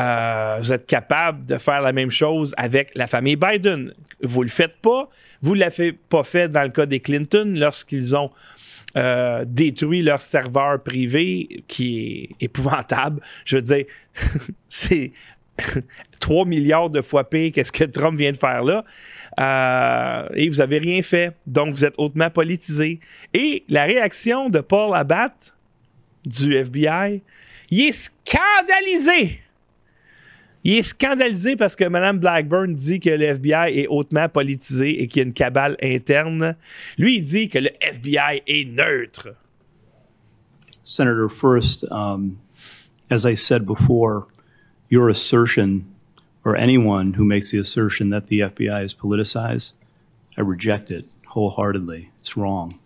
[0.01, 3.93] euh, vous êtes capable de faire la même chose avec la famille Biden.
[4.23, 5.09] Vous le faites pas.
[5.43, 8.31] Vous l'avez pas fait dans le cas des Clinton lorsqu'ils ont
[8.97, 13.21] euh, détruit leur serveur privé, qui est épouvantable.
[13.45, 13.85] Je veux dire,
[14.69, 15.13] c'est
[16.21, 18.85] 3 milliards de fois pire qu'est-ce que Trump vient de faire là.
[19.41, 21.37] Euh, et vous avez rien fait.
[21.47, 23.01] Donc, vous êtes hautement politisé.
[23.35, 25.55] Et la réaction de Paul Abbott
[26.25, 27.23] du FBI,
[27.71, 29.42] il est scandalisé.
[30.64, 35.09] Il est scandalisé parce que Mme Blackburn dit que le FBI est hautement politisé et
[35.09, 36.57] qu'il y a une cabale interne.
[36.98, 39.35] Lui, il dit que le FBI est neutre.
[40.85, 42.38] Senator, first, um,
[43.11, 44.27] as I said before,
[44.88, 45.85] your assertion,
[46.44, 49.72] or anyone who makes the assertion that the FBI is politicized,
[50.37, 52.11] I reject it wholeheartedly.
[52.18, 52.79] It's wrong.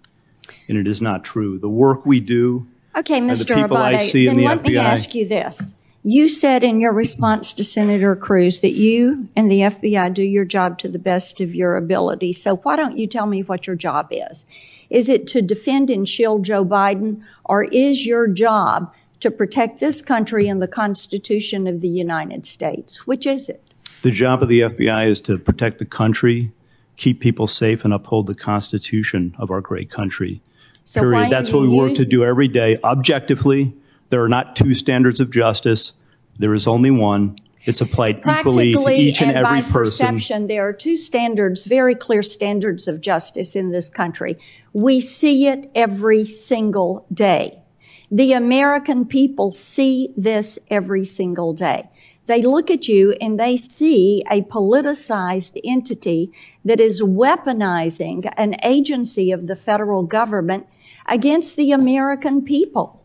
[0.68, 1.58] And it is not true.
[1.58, 3.54] The work we do, Okay, and the Mr.
[3.54, 5.74] people I see in then the let me ask you this.
[6.08, 10.44] You said in your response to Senator Cruz that you and the FBI do your
[10.44, 12.32] job to the best of your ability.
[12.32, 14.46] So why don't you tell me what your job is?
[14.88, 20.00] Is it to defend and shield Joe Biden, or is your job to protect this
[20.00, 23.04] country and the Constitution of the United States?
[23.08, 23.60] Which is it?
[24.02, 26.52] The job of the FBI is to protect the country,
[26.96, 30.40] keep people safe, and uphold the Constitution of our great country.
[30.84, 31.30] So Period.
[31.30, 33.74] That's what we work to do every day, objectively.
[34.08, 35.92] There are not two standards of justice.
[36.38, 37.36] There is only one.
[37.64, 40.06] It's applied equally to each and and every by person.
[40.06, 44.38] perception, there are two standards, very clear standards of justice in this country.
[44.72, 47.60] We see it every single day.
[48.08, 51.90] The American people see this every single day.
[52.26, 56.32] They look at you and they see a politicized entity
[56.64, 60.68] that is weaponizing an agency of the federal government
[61.06, 63.02] against the American people.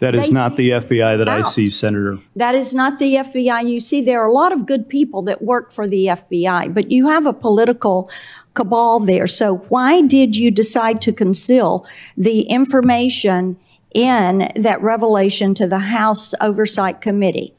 [0.00, 2.18] That is They not the FBI that I see, Senator.
[2.34, 3.68] That is not the FBI.
[3.68, 6.90] You see, there are a lot of good people that work for the FBI, but
[6.90, 8.10] you have a political
[8.54, 9.26] cabal there.
[9.26, 11.86] So why did you decide to conceal
[12.16, 13.58] the information
[13.94, 17.54] in that revelation to the House Oversight Committee?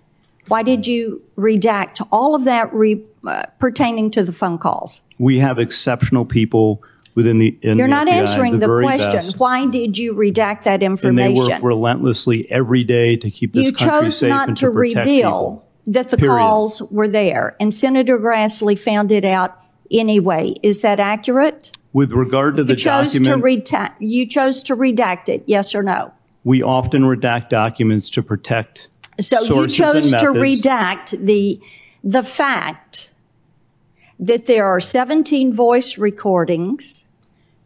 [0.48, 5.02] Why did you redact all of that re, uh, pertaining to the phone calls?
[5.20, 6.82] We have exceptional people
[7.16, 9.12] within the in You're the not FBI, answering the, very question.
[9.12, 9.40] best.
[9.40, 13.66] Why did you redact that information and they work relentlessly every day to keep this
[13.66, 15.68] you country chose safe not and to, to reveal people.
[15.88, 16.38] that the Period.
[16.38, 19.58] calls were there, and Senator Grassley found it out
[19.92, 20.56] anyway.
[20.64, 21.72] Is that accurate?
[21.94, 25.44] With regard to the you chose document, to reta- You chose to redact it.
[25.46, 26.14] Yes or no?
[26.44, 28.88] we often redact documents to protect
[29.20, 31.62] So you chose to redact the
[32.04, 33.11] the fact
[34.22, 37.08] that there are 17 voice recordings,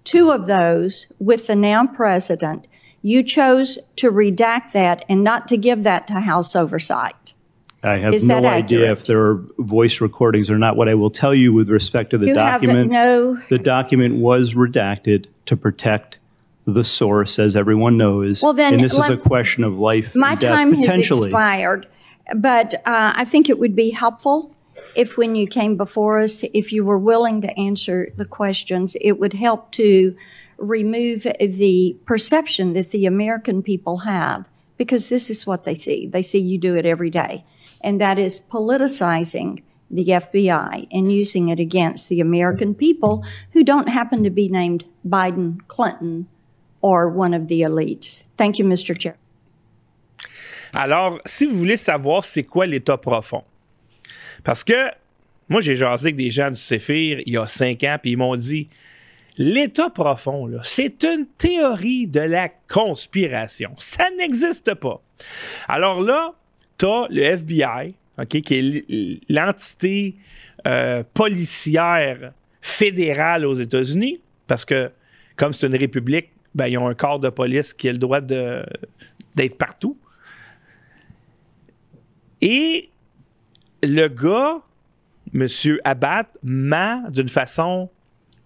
[0.06, 2.66] two of those with the now president.
[3.02, 7.34] You chose to redact that and not to give that to House oversight.
[7.84, 10.76] I have Is no that idea if there are voice recordings or not.
[10.76, 14.56] What I will tell you with respect to the You document, no- the document was
[14.56, 16.18] redacted to protect
[16.64, 18.42] the source, as everyone knows.
[18.42, 21.88] Well, then and this is a question of life My death, time has expired,
[22.36, 24.55] but uh, I think it would be helpful
[24.96, 29.20] if, when you came before us, if you were willing to answer the questions, it
[29.20, 30.16] would help to
[30.58, 36.08] remove the perception that the American people have, because this is what they see.
[36.08, 37.44] They see you do it every day,
[37.82, 43.90] and that is politicizing the FBI and using it against the American people who don't
[43.90, 46.28] happen to be named Biden, Clinton,
[46.82, 48.26] or one of the elites.
[48.38, 48.98] Thank you, Mr.
[48.98, 49.18] Chair.
[50.74, 53.44] Alors, si vous voulez savoir c'est quoi l'état profond,
[54.46, 54.92] parce que
[55.50, 58.18] moi, j'ai jasé avec des gens du Séphir il y a cinq ans, puis ils
[58.18, 58.70] m'ont dit
[59.38, 63.72] l'état profond, c'est une théorie de la conspiration.
[63.78, 65.02] Ça n'existe pas.
[65.68, 66.34] Alors là,
[66.78, 70.16] tu as le FBI, OK, qui est l'entité
[70.66, 72.32] euh, policière
[72.62, 74.90] fédérale aux États-Unis, parce que
[75.36, 78.22] comme c'est une république, ben, ils ont un corps de police qui a le droit
[78.22, 79.98] d'être partout.
[82.42, 82.90] Et
[83.84, 84.62] le gars,
[85.34, 85.48] M.
[85.84, 87.90] Abad, ment d'une façon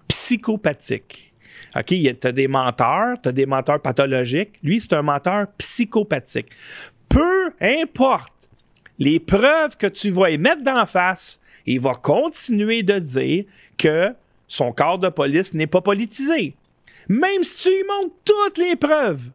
[0.08, 1.34] psychopathique.
[1.76, 4.56] OK, tu as des menteurs, tu as des menteurs pathologiques.
[4.64, 6.50] Lui, c'est un menteur psychopathique.
[7.08, 8.50] Peu importe
[8.98, 13.46] les preuves que tu vas y mettre d'en face, il va continuer de dire
[13.78, 14.14] que
[14.48, 16.56] son corps de police n'est pas politisé.
[17.08, 19.30] Même si tu lui montres toutes les preuves,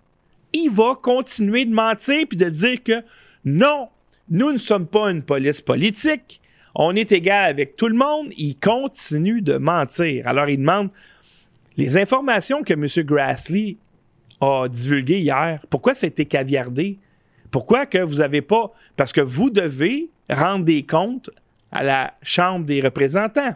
[0.53, 3.03] il va continuer de mentir puis de dire que
[3.45, 3.89] non,
[4.31, 6.41] nous ne sommes pas une police politique,
[6.75, 8.29] on est égal avec tout le monde.
[8.37, 10.27] Il continue de mentir.
[10.27, 10.91] Alors, il demande
[11.77, 12.87] les informations que M.
[13.07, 13.77] Grassley
[14.41, 15.61] a divulguées hier.
[15.71, 16.99] Pourquoi ça a été caviardé?
[17.51, 18.73] Pourquoi que vous n'avez pas.
[18.97, 21.31] Parce que vous devez rendre des comptes
[21.71, 23.55] à la Chambre des représentants.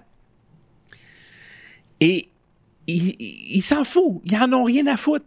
[2.00, 2.28] Et
[2.86, 4.20] il, il- il s'en fout.
[4.24, 5.24] Ils en ont rien à foutre.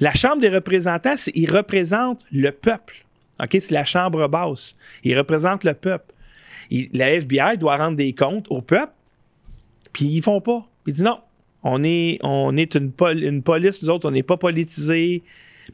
[0.00, 3.05] La Chambre des représentants, il représente le peuple.
[3.42, 4.74] OK, c'est la Chambre basse.
[5.02, 6.14] Il représente le peuple.
[6.70, 8.92] la FBI doit rendre des comptes au peuple,
[9.92, 10.66] puis ils font pas.
[10.86, 11.20] Il dit non,
[11.62, 15.22] on est, on est une, une police, nous autres, on n'est pas politisés.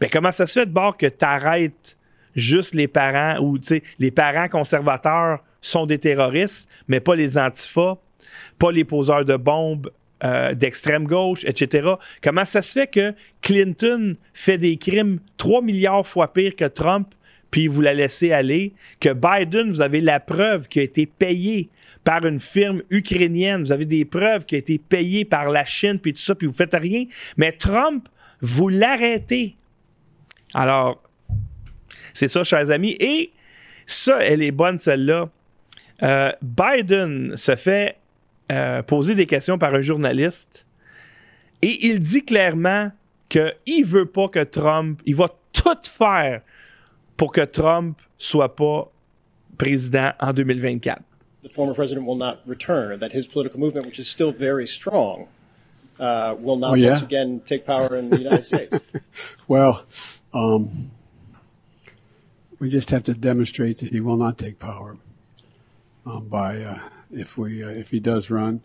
[0.01, 1.97] Ben, comment ça se fait de bord que tu arrêtes
[2.35, 3.59] juste les parents ou
[3.99, 7.97] les parents conservateurs sont des terroristes, mais pas les antifas,
[8.59, 9.91] pas les poseurs de bombes
[10.25, 11.95] euh, d'extrême gauche, etc.
[12.23, 17.15] Comment ça se fait que Clinton fait des crimes 3 milliards fois pire que Trump,
[17.53, 21.69] puis vous la laissez aller, que Biden, vous avez la preuve qui a été payée
[22.03, 26.01] par une firme ukrainienne, vous avez des preuves qui a été payée par la Chine,
[26.01, 27.05] puis tout ça, puis vous faites rien,
[27.37, 28.09] mais Trump,
[28.41, 29.55] vous l'arrêtez.
[30.55, 31.01] Alors,
[32.13, 32.97] c'est ça, chers amis.
[32.99, 33.33] Et
[33.87, 35.31] ça, elle est bonne, celle-là.
[36.03, 37.97] Euh, Biden se fait
[38.51, 40.67] euh, poser des questions par un journaliste
[41.61, 42.91] et il dit clairement
[43.29, 46.43] qu'il ne veut pas que Trump, il va tout faire
[47.23, 48.91] pour que Trump soit pas
[49.57, 51.05] président en 2024.
[51.45, 55.29] The former president will not return, that his political movement, which is still very strong,
[56.01, 56.91] uh, will not oh, yeah?
[56.91, 58.77] once again take power in the United States.
[59.47, 59.85] well,
[60.35, 60.91] um,
[62.59, 64.97] we just have to demonstrate that he will not take power
[66.05, 66.81] um, by, uh,
[67.13, 68.63] if we, uh, if he does run,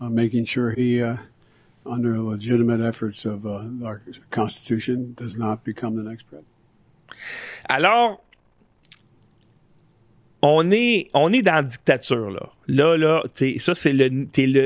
[0.00, 1.16] uh, making sure he, uh,
[1.86, 4.02] under legitimate efforts of uh, our
[4.32, 6.49] Constitution, does not become the next president.
[7.68, 8.22] Alors,
[10.42, 12.48] on est, dans la dictature, là.
[12.96, 13.22] Là,
[13.58, 13.94] ça, c'est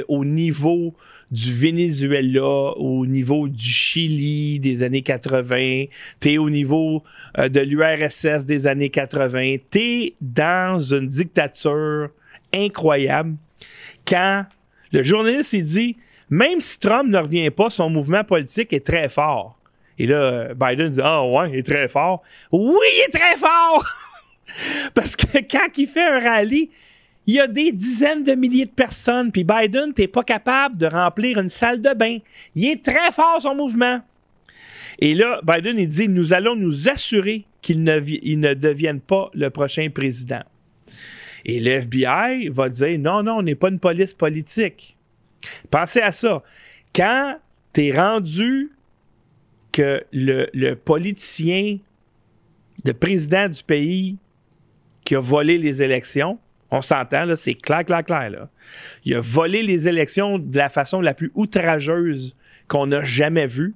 [0.08, 0.94] au niveau
[1.30, 5.86] du Venezuela, au niveau du Chili des années 80,
[6.20, 7.02] t'es au niveau
[7.38, 12.10] euh, de l'URSS des années 80, t'es dans une dictature
[12.54, 13.36] incroyable
[14.06, 14.44] quand
[14.92, 15.96] le journaliste dit
[16.30, 19.58] même si Trump ne revient pas, son mouvement politique est très fort.
[19.98, 22.22] Et là, Biden dit Ah ouais, il est très fort.
[22.52, 23.84] Oui, il est très fort!
[24.94, 26.70] Parce que quand il fait un rallye,
[27.26, 30.86] il y a des dizaines de milliers de personnes, puis Biden, t'es pas capable de
[30.86, 32.18] remplir une salle de bain.
[32.54, 34.00] Il est très fort, son mouvement.
[34.98, 39.48] Et là, Biden, il dit, nous allons nous assurer qu'il ne, ne devienne pas le
[39.48, 40.42] prochain président.
[41.46, 44.96] Et le FBI va dire, non, non, on n'est pas une police politique.
[45.70, 46.42] Pensez à ça.
[46.94, 47.38] Quand
[47.72, 48.70] tu es rendu
[49.74, 51.78] que le, politicien,
[52.84, 54.16] le président du pays
[55.04, 56.38] qui a volé les élections,
[56.70, 58.30] on s'entend, là, c'est clair, clair, clair.
[58.30, 58.48] Là.
[59.04, 62.36] Il a volé les élections de la façon la plus outrageuse
[62.68, 63.74] qu'on a jamais vue.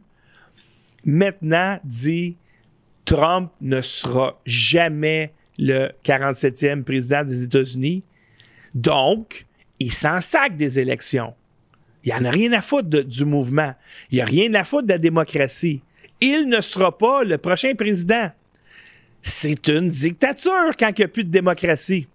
[1.05, 2.37] Maintenant, dit
[3.05, 8.05] Trump ne sera jamais le 47e président des États-Unis.
[8.73, 9.47] Donc,
[9.81, 11.35] il s'en sac des élections.
[12.05, 13.75] Il n'y en a rien à foutre du mouvement.
[14.13, 15.83] Il n'y a rien à foutre de la démocratie.
[16.21, 18.31] Il ne sera pas le prochain président.
[19.23, 22.07] C'est une dictature quand il n'y a plus de démocratie.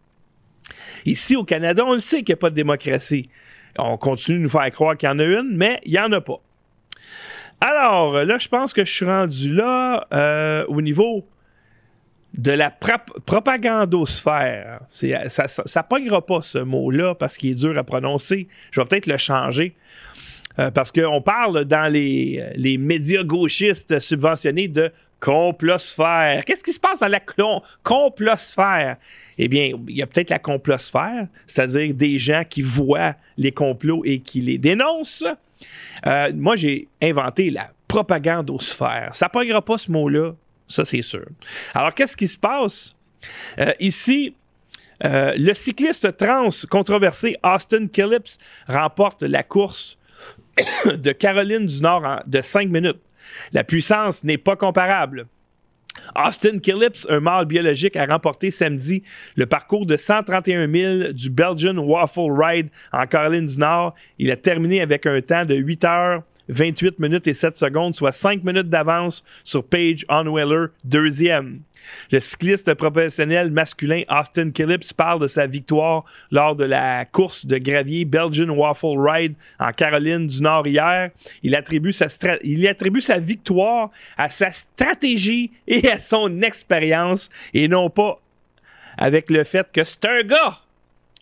[1.05, 3.29] Ici, au Canada, on le sait qu'il n'y a pas de démocratie.
[3.77, 6.11] On continue de nous faire croire qu'il y en a une, mais il n'y en
[6.11, 6.41] a pas.
[7.61, 11.25] Alors, là, je pense que je suis rendu là euh, au niveau
[12.33, 14.79] de la propagandosphère.
[14.89, 18.47] ça ne pognera pas ce mot-là parce qu'il est dur à prononcer.
[18.71, 19.75] Je vais peut-être le changer.
[20.59, 26.43] Euh, parce qu'on parle dans les, médias gauchistes subventionnés de complosphère.
[26.45, 27.21] Qu'est-ce qui se passe dans la
[27.81, 28.97] complosphère?
[29.37, 34.03] Eh bien, il y a peut-être la complosphère, c'est-à-dire des gens qui voient les complots
[34.05, 35.25] et qui les dénoncent.
[36.05, 39.09] Euh, moi, j'ai inventé la propagandosphère.
[39.13, 40.33] Ça ne pas ce mot-là,
[40.67, 41.25] ça c'est sûr.
[41.73, 42.93] Alors, qu'est-ce qui se passe?
[43.59, 44.35] Euh, ici,
[45.01, 48.37] le cycliste trans controversé Austin Killips
[48.67, 49.97] remporte la course
[50.97, 53.01] de Caroline du Nord de 5 minutes.
[53.51, 55.27] La puissance n'est pas comparable.
[56.15, 59.03] Austin Killips, un mâle biologique, a remporté samedi
[59.35, 63.93] le parcours de 131 000 du Belgian Waffle Ride en Caroline du Nord.
[64.17, 66.23] Il a terminé avec un temps de 8 heures
[66.53, 71.61] 28 minutes et 7 secondes, soit 5 minutes d'avance sur Paige Onweller, deuxième.
[72.11, 77.57] Le cycliste professionnel masculin Austin Killips parle de sa victoire lors de la course de
[77.57, 81.09] gravier Belgian Waffle Ride en Caroline du Nord hier.
[81.41, 82.07] Il attribue sa,
[82.43, 88.19] il attribue sa victoire à sa stratégie et à son expérience et non pas
[88.97, 90.59] avec le fait que c'est un gars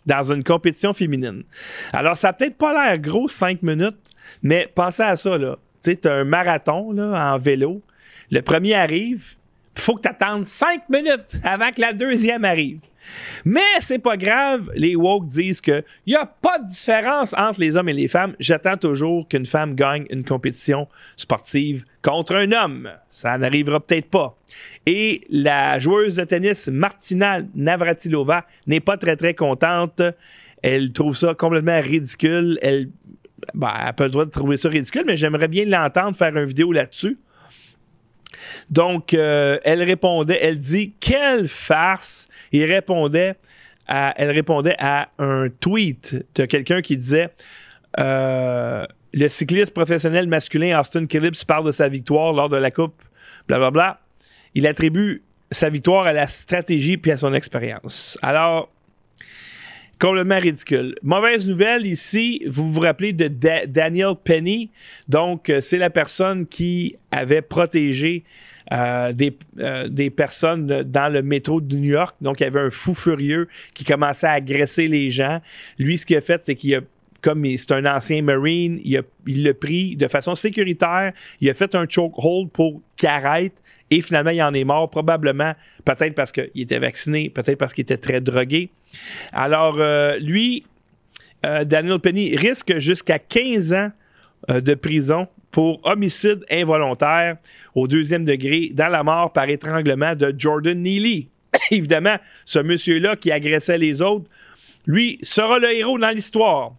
[0.06, 1.44] dans une compétition féminine.
[1.92, 3.96] Alors, ça n'a peut-être pas l'air gros, 5 minutes,
[4.42, 5.56] mais pensez à ça, là.
[5.82, 7.82] Tu sais, un marathon là, en vélo.
[8.30, 9.34] Le premier arrive,
[9.74, 12.80] faut que tu attendes cinq minutes avant que la deuxième arrive.
[13.44, 17.76] Mais c'est pas grave, les woke disent qu'il n'y a pas de différence entre les
[17.76, 18.34] hommes et les femmes.
[18.38, 22.90] J'attends toujours qu'une femme gagne une compétition sportive contre un homme.
[23.10, 24.36] Ça n'arrivera peut-être pas.
[24.86, 30.02] Et la joueuse de tennis Martina Navratilova n'est pas très très contente.
[30.62, 32.58] Elle trouve ça complètement ridicule.
[32.62, 32.88] Elle,
[33.54, 36.44] ben, elle peut le droit de trouver ça ridicule, mais j'aimerais bien l'entendre faire une
[36.44, 37.18] vidéo là-dessus.
[38.70, 42.28] Donc, euh, elle répondait, elle dit quelle farce.
[42.50, 43.34] Il répondait
[43.86, 47.30] à, elle répondait à un tweet de quelqu'un qui disait
[47.98, 53.02] euh, le cycliste professionnel masculin Austin Phillips parle de sa victoire lors de la coupe,
[53.48, 53.70] blablabla.
[53.70, 54.00] Bla, bla.
[54.54, 58.18] Il attribue sa victoire à la stratégie puis à son expérience.
[58.22, 58.70] Alors,
[60.02, 60.96] complètement ridicule.
[61.04, 64.68] Mauvaise nouvelle ici, vous vous rappelez de Daniel Penny.
[65.08, 68.24] Donc, euh, c'est la personne qui avait protégé
[68.72, 72.16] euh, des, euh, des, personnes dans le métro de New York.
[72.20, 75.40] Donc, il y avait un fou furieux qui commençait à agresser les gens.
[75.78, 76.80] Lui, ce qu'il a fait, c'est qu'il a
[77.22, 81.86] comme c'est un ancien Marine, il l'a pris de façon sécuritaire, il a fait un
[81.88, 85.54] chokehold pour qu'il arrête et finalement, il en est mort, probablement,
[85.84, 88.70] peut-être parce qu'il était vacciné, peut-être parce qu'il était très drogué.
[89.32, 90.64] Alors, euh, lui,
[91.42, 93.90] Daniel Penny risque jusqu'à 15 ans
[94.48, 97.36] de prison pour homicide involontaire
[97.74, 101.28] au deuxième degré dans la mort par étranglement de Jordan Neely.
[101.70, 104.28] Évidemment, ce monsieur-là qui agressait les autres,
[104.86, 106.72] lui, sera le héros dans l'histoire.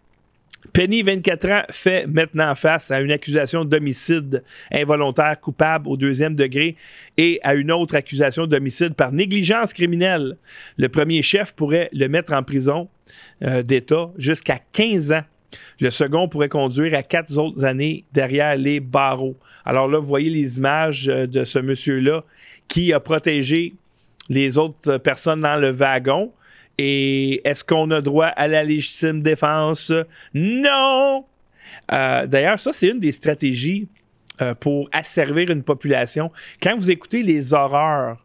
[0.71, 6.77] Penny, 24 ans, fait maintenant face à une accusation d'homicide involontaire coupable au deuxième degré
[7.17, 10.37] et à une autre accusation d'homicide par négligence criminelle.
[10.77, 12.87] Le premier chef pourrait le mettre en prison
[13.43, 15.23] euh, d'État jusqu'à 15 ans
[15.79, 19.35] le second pourrait conduire à quatre autres années derrière les barreaux.
[19.65, 22.23] Alors là, vous voyez les images euh, de ce monsieur-là
[22.67, 23.75] qui a protégé
[24.29, 26.31] les autres personnes dans le wagon.
[26.77, 29.91] Et est-ce qu'on a droit à la légitime défense?
[30.33, 31.25] Non!
[31.91, 33.87] Euh, d'ailleurs, ça, c'est une des stratégies
[34.41, 36.31] euh, pour asservir une population.
[36.61, 38.17] Quand vous écoutez les horreurs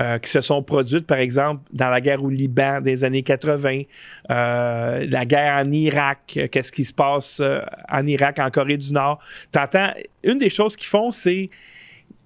[0.00, 3.82] euh, qui se sont produites, par exemple, dans la guerre au Liban des années 80,
[4.30, 7.42] euh, la guerre en Irak, qu'est-ce qui se passe
[7.90, 9.18] en Irak, en Corée du Nord.
[9.50, 9.90] T'entends,
[10.22, 11.50] une des choses qu'ils font, c'est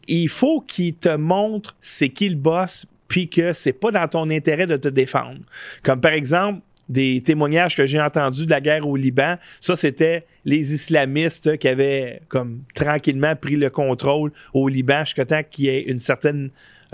[0.07, 4.31] il faut qu'ils te montrent c'est qui le boss, puis que c'est pas dans ton
[4.31, 5.41] intérêt de te défendre.
[5.83, 10.27] Comme par exemple, des témoignages que j'ai entendus de la guerre au Liban, ça c'était
[10.45, 15.69] les islamistes qui avaient comme tranquillement pris le contrôle au Liban jusqu'à temps qu'il y
[15.69, 15.87] ait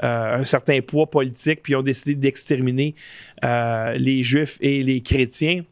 [0.05, 2.95] euh, un certain poids politique, puis ont décidé d'exterminer
[3.45, 5.63] euh, les Juifs et les chrétiens.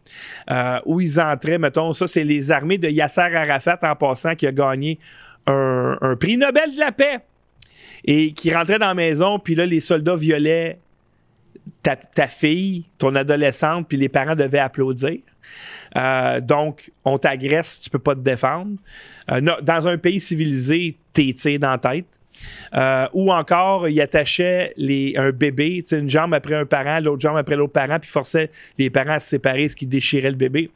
[0.51, 4.47] Euh, où ils entraient, mettons, ça, c'est les armées de Yasser Arafat en passant qui
[4.47, 4.99] a gagné
[5.47, 7.18] un, prix Nobel de la paix
[8.05, 10.79] et qui rentrait dans la maison, puis là, les soldats violaient
[11.83, 15.19] ta, fille, ton adolescente, puis les parents devaient applaudir.
[16.43, 18.77] donc, on t'agresse, tu peux pas te défendre.
[19.29, 22.07] dans un pays civilisé, t'es tiré dans la tête.
[22.75, 24.75] Euh, ou encore, il attachait
[25.17, 28.91] un bébé, une jambe après un parent, l'autre jambe après l'autre parent, puis forçait les
[28.91, 30.71] parents à se séparer, ce qui déchirait le bébé.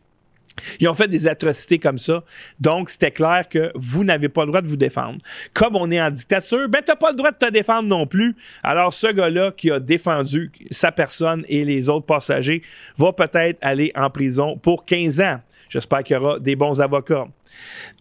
[0.81, 2.25] Ils ont fait des atrocités comme ça.
[2.61, 5.19] Donc, c'était clair que vous n'avez pas le droit de vous défendre.
[5.55, 8.37] Comme on est en dictature, ben, t'as pas le droit de te défendre non plus.
[8.63, 12.63] Alors, ce gars-là qui a défendu sa personne et les autres passagers
[12.97, 15.41] va peut-être aller en prison pour 15 ans.
[15.69, 17.27] J'espère qu'il y aura des bons avocats.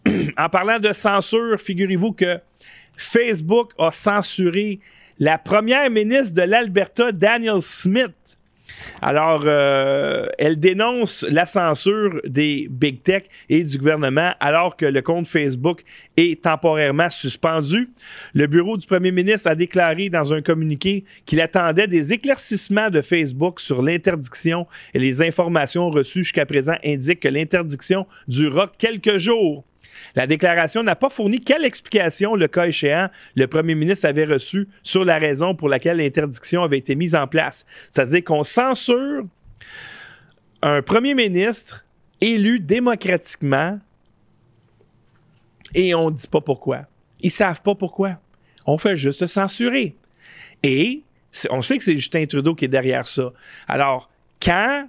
[0.37, 2.39] en parlant de censure, figurez-vous que
[2.95, 4.79] Facebook a censuré
[5.19, 8.36] la première ministre de l'Alberta, Daniel Smith.
[9.01, 15.01] Alors, euh, elle dénonce la censure des big tech et du gouvernement alors que le
[15.01, 15.81] compte Facebook
[16.15, 17.89] est temporairement suspendu.
[18.33, 23.01] Le bureau du premier ministre a déclaré dans un communiqué qu'il attendait des éclaircissements de
[23.01, 29.63] Facebook sur l'interdiction et les informations reçues jusqu'à présent indiquent que l'interdiction durera quelques jours.
[30.15, 34.67] La déclaration n'a pas fourni quelle explication, le cas échéant, le premier ministre avait reçu
[34.83, 37.65] sur la raison pour laquelle l'interdiction avait été mise en place.
[37.89, 39.25] C'est-à-dire qu'on censure
[40.61, 41.85] un premier ministre
[42.21, 43.79] élu démocratiquement
[45.75, 46.85] et on ne dit pas pourquoi.
[47.21, 48.19] Ils savent pas pourquoi.
[48.65, 49.95] On fait juste censurer.
[50.63, 51.03] Et
[51.49, 53.31] on sait que c'est Justin Trudeau qui est derrière ça.
[53.67, 54.09] Alors,
[54.41, 54.87] quand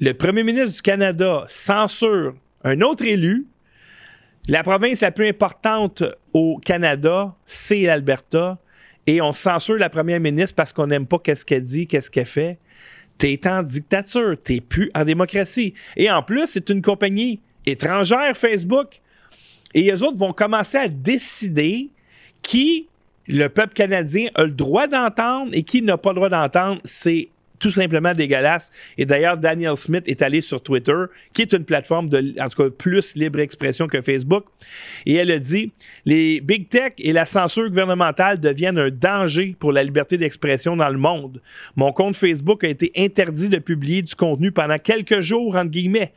[0.00, 3.46] le premier ministre du Canada censure un autre élu,
[4.46, 8.58] la province la plus importante au Canada, c'est l'Alberta.
[9.06, 12.26] Et on censure la première ministre parce qu'on n'aime pas qu'est-ce qu'elle dit, qu'est-ce qu'elle
[12.26, 12.58] fait.
[13.18, 15.74] T'es en dictature, t'es plus en démocratie.
[15.96, 19.00] Et en plus, c'est une compagnie étrangère, Facebook.
[19.72, 21.90] Et les autres vont commencer à décider
[22.42, 22.88] qui
[23.26, 27.28] le peuple canadien a le droit d'entendre et qui n'a pas le droit d'entendre, c'est
[27.64, 28.70] tout simplement dégueulasse.
[28.98, 32.62] Et d'ailleurs, Daniel Smith est allé sur Twitter, qui est une plateforme de, en tout
[32.62, 34.44] cas, plus libre expression que Facebook.
[35.06, 35.72] Et elle a dit,
[36.04, 40.90] les big tech et la censure gouvernementale deviennent un danger pour la liberté d'expression dans
[40.90, 41.40] le monde.
[41.74, 46.12] Mon compte Facebook a été interdit de publier du contenu pendant quelques jours, entre guillemets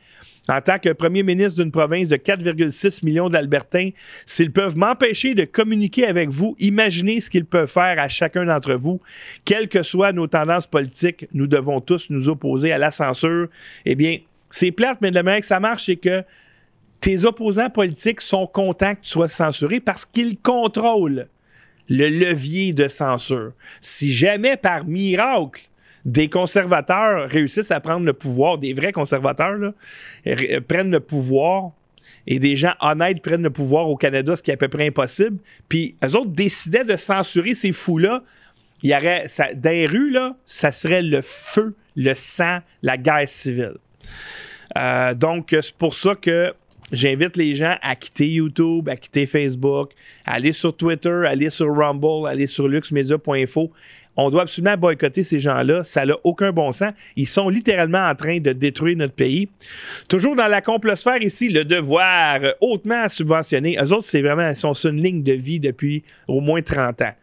[0.48, 3.90] en tant que premier ministre d'une province de 4,6 millions d'Albertains,
[4.24, 8.74] s'ils peuvent m'empêcher de communiquer avec vous, imaginez ce qu'ils peuvent faire à chacun d'entre
[8.74, 9.00] vous.
[9.44, 13.48] Quelles que soient nos tendances politiques, nous devons tous nous opposer à la censure.
[13.84, 14.18] Eh bien,
[14.50, 16.22] c'est plate, mais de la manière que ça marche, c'est que
[17.00, 21.28] tes opposants politiques sont contents que tu sois censuré parce qu'ils contrôlent
[21.88, 23.52] le levier de censure.
[23.80, 25.62] Si jamais par miracle,
[26.04, 29.72] des conservateurs réussissent à prendre le pouvoir, des vrais conservateurs
[30.68, 31.72] prennent le pouvoir
[32.26, 34.88] et des gens honnêtes prennent le pouvoir au Canada, ce qui est à peu près
[34.88, 35.38] impossible.
[35.68, 38.22] Puis eux autres décidaient de censurer ces fous-là.
[38.82, 43.76] Il y aurait, ça, dans rues, ça serait le feu, le sang, la guerre civile.
[44.76, 46.52] Euh, donc, c'est pour ça que
[46.92, 49.92] j'invite les gens à quitter YouTube, à quitter Facebook,
[50.24, 53.72] à aller sur Twitter, à aller sur Rumble, à aller sur luxmedia.info
[54.18, 55.84] on doit absolument boycotter ces gens-là.
[55.84, 56.92] Ça n'a aucun bon sens.
[57.14, 59.48] Ils sont littéralement en train de détruire notre pays.
[60.08, 63.78] Toujours dans la complosphère ici, le devoir hautement subventionné.
[63.80, 67.00] Eux autres, c'est vraiment, ils sont sur une ligne de vie depuis au moins 30
[67.02, 67.14] ans.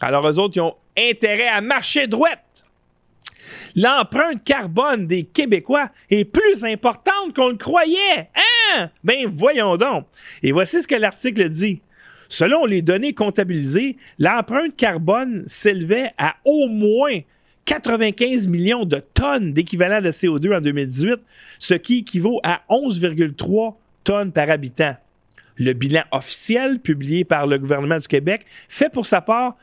[0.00, 2.40] Alors, eux autres, ils ont intérêt à marcher droite.
[3.74, 8.30] L'empreinte carbone des Québécois est plus importante qu'on le croyait.
[8.36, 8.90] Hein?
[9.02, 10.06] Ben, voyons donc.
[10.44, 11.80] Et voici ce que l'article dit.
[12.28, 17.20] Selon les données comptabilisées, l'empreinte carbone s'élevait à au moins
[17.66, 21.16] 95 millions de tonnes d'équivalent de CO2 en 2018,
[21.58, 23.74] ce qui équivaut à 11,3
[24.04, 24.96] tonnes par habitant.
[25.56, 29.56] Le bilan officiel publié par le gouvernement du Québec fait pour sa part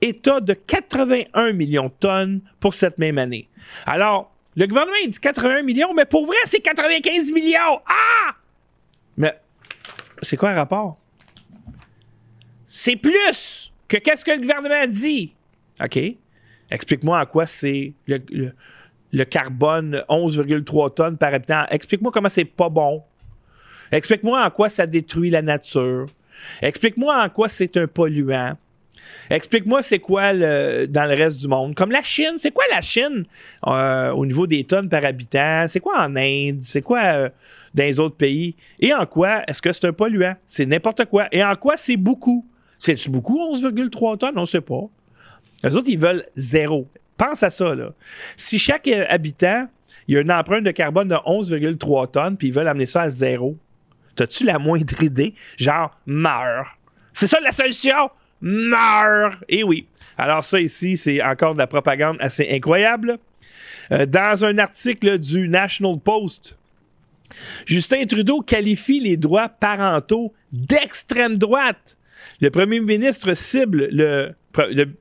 [0.00, 3.48] état de 81 millions de tonnes pour cette même année.
[3.86, 7.80] Alors, le gouvernement dit 81 millions, mais pour vrai, c'est 95 millions!
[7.86, 8.34] Ah!
[9.16, 9.34] Mais
[10.22, 10.98] c'est quoi le rapport?
[12.74, 15.34] C'est plus que qu'est-ce que le gouvernement dit.
[15.84, 15.98] OK?
[16.70, 21.64] Explique-moi en quoi c'est le, carbone 11,3 tonnes par habitant.
[21.70, 23.02] Explique-moi comment c'est pas bon.
[23.92, 26.06] Explique-moi en quoi ça détruit la nature.
[26.62, 28.56] Explique-moi en quoi c'est un polluant.
[29.28, 31.74] Explique-moi c'est quoi le, dans le reste du monde.
[31.74, 33.26] Comme la Chine, c'est quoi la Chine
[33.66, 35.66] euh, au niveau des tonnes par habitant?
[35.68, 36.62] C'est quoi en Inde?
[36.62, 37.28] C'est quoi euh,
[37.74, 38.56] dans les autres pays?
[38.80, 40.36] Et en quoi est-ce que c'est un polluant?
[40.46, 41.28] C'est n'importe quoi.
[41.32, 42.46] Et en quoi c'est beaucoup?
[42.82, 44.36] C'est-tu beaucoup, 11,3 tonnes?
[44.36, 44.82] On ne sait pas.
[45.62, 46.88] Les autres, ils veulent zéro.
[47.16, 47.92] Pense à ça, là.
[48.36, 49.68] Si chaque euh, habitant,
[50.08, 53.02] il y a une empreinte de carbone de 11,3 tonnes, puis ils veulent amener ça
[53.02, 53.56] à zéro,
[54.16, 55.32] t'as-tu la moindre idée?
[55.56, 56.76] Genre, meurs.
[57.12, 58.10] C'est ça la solution?
[58.40, 59.36] Meurs!
[59.48, 59.86] Eh oui.
[60.18, 63.20] Alors ça ici, c'est encore de la propagande assez incroyable.
[63.92, 66.58] Euh, dans un article du National Post,
[67.64, 71.96] Justin Trudeau qualifie les droits parentaux d'extrême droite.
[72.42, 74.34] Le premier ministre cible le,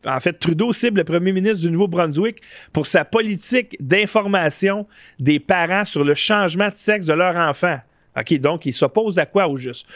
[0.06, 2.40] en fait, Trudeau cible le premier ministre du Nouveau-Brunswick
[2.72, 4.88] pour sa politique d'information
[5.20, 7.80] des parents sur le changement de sexe de leur enfant.
[8.16, 9.88] OK, donc il s'oppose à quoi au juste?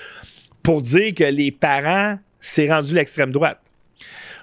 [0.63, 3.61] Pour dire que les parents, c'est rendu l'extrême droite.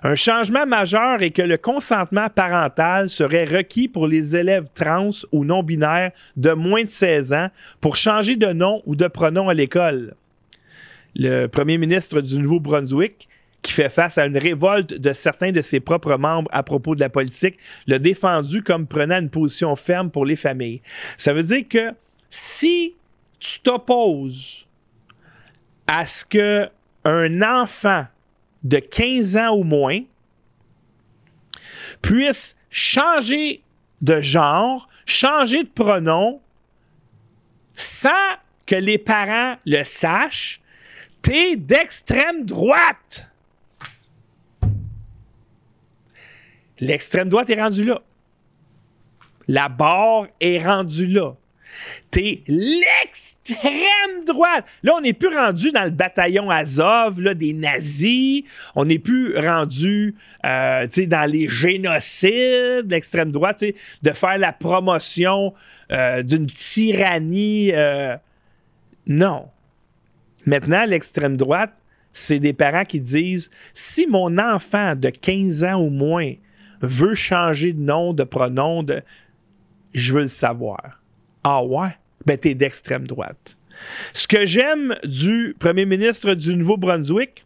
[0.05, 5.45] Un changement majeur est que le consentement parental serait requis pour les élèves trans ou
[5.45, 7.49] non binaires de moins de 16 ans
[7.81, 10.15] pour changer de nom ou de pronom à l'école
[11.15, 13.29] le premier ministre du Nouveau-Brunswick,
[13.63, 17.01] qui fait face à une révolte de certains de ses propres membres à propos de
[17.01, 20.83] la politique, l'a défendu comme prenant une position ferme pour les familles.
[21.17, 21.95] Ça veut dire que
[22.29, 22.97] si
[23.39, 24.67] tu t'opposes
[25.87, 26.69] à ce que
[27.05, 28.07] un enfant
[28.65, 30.01] de 15 ans ou moins
[32.01, 33.63] puisse changer
[34.01, 36.41] de genre, changer de pronom
[37.75, 38.11] sans
[38.67, 40.62] que les parents le sachent,
[41.23, 43.31] T'es d'extrême droite.
[46.81, 48.03] L'extrême droite est rendue là.
[49.47, 51.35] La barre est rendue là.
[52.11, 54.67] T'es l'extrême droite.
[54.83, 58.43] Là, on n'est plus rendu dans le bataillon Azov là, des nazis.
[58.75, 60.15] On n'est plus rendu
[60.45, 63.65] euh, dans les génocides l'extrême droite,
[64.03, 65.55] de faire la promotion
[65.91, 67.73] euh, d'une tyrannie.
[67.73, 68.17] Euh,
[69.07, 69.49] non.
[70.47, 71.75] Maintenant, l'extrême droite,
[72.13, 76.33] c'est des parents qui disent si mon enfant de 15 ans ou moins
[76.81, 79.03] veut changer de nom, de pronom, de...
[79.95, 81.01] je veux le savoir.
[81.45, 81.97] Ah ouais?
[82.27, 83.57] Ben, t'es d'extrême droite.
[84.13, 87.45] Ce que j'aime du premier ministre du Nouveau-Brunswick,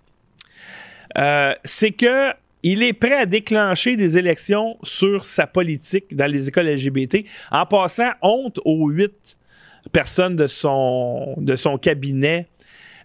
[1.17, 2.33] euh, c'est que
[2.63, 7.65] il est prêt à déclencher des élections sur sa politique dans les écoles LGBT en
[7.65, 9.39] passant honte aux huit
[9.93, 12.49] personnes de son, de son cabinet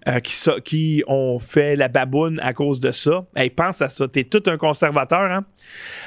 [0.08, 3.24] euh, qui, ont fait la baboune à cause de ça.
[3.36, 4.08] Hey, pense à ça.
[4.08, 5.32] T'es tout un conservateur.
[5.32, 5.46] Hein?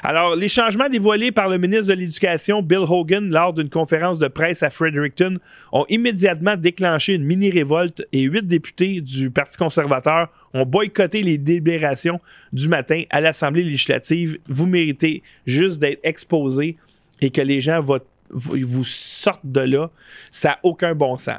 [0.03, 4.26] Alors, les changements dévoilés par le ministre de l'Éducation, Bill Hogan, lors d'une conférence de
[4.26, 5.38] presse à Fredericton,
[5.70, 12.20] ont immédiatement déclenché une mini-révolte et huit députés du Parti conservateur ont boycotté les délibérations
[12.53, 14.38] du matin à l'Assemblée législative.
[14.49, 16.76] Vous méritez juste d'être exposé
[17.20, 19.90] et que les gens votent, vous sortent de là.
[20.32, 21.38] Ça n'a aucun bon sens.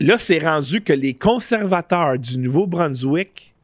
[0.00, 3.54] Là, c'est rendu que les conservateurs du Nouveau-Brunswick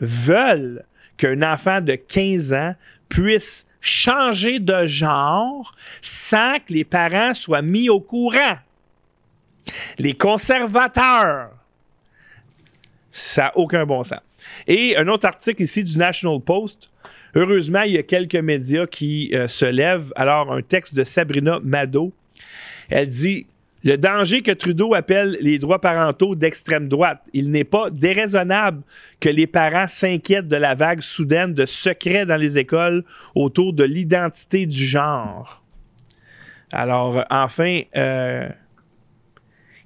[0.00, 0.84] veulent
[1.16, 2.74] qu'un enfant de 15 ans
[3.08, 8.58] puisse changer de genre sans que les parents soient mis au courant.
[9.98, 11.50] Les conservateurs,
[13.10, 14.20] ça n'a aucun bon sens.
[14.66, 16.90] Et un autre article ici du National Post.
[17.34, 20.12] Heureusement, il y a quelques médias qui euh, se lèvent.
[20.16, 22.12] Alors, un texte de Sabrina Mado.
[22.88, 23.46] Elle dit
[23.84, 27.22] le danger que Trudeau appelle les droits parentaux d'extrême droite.
[27.32, 28.82] Il n'est pas déraisonnable
[29.20, 33.04] que les parents s'inquiètent de la vague soudaine de secrets dans les écoles
[33.34, 35.62] autour de l'identité du genre.
[36.72, 38.48] Alors, enfin, euh,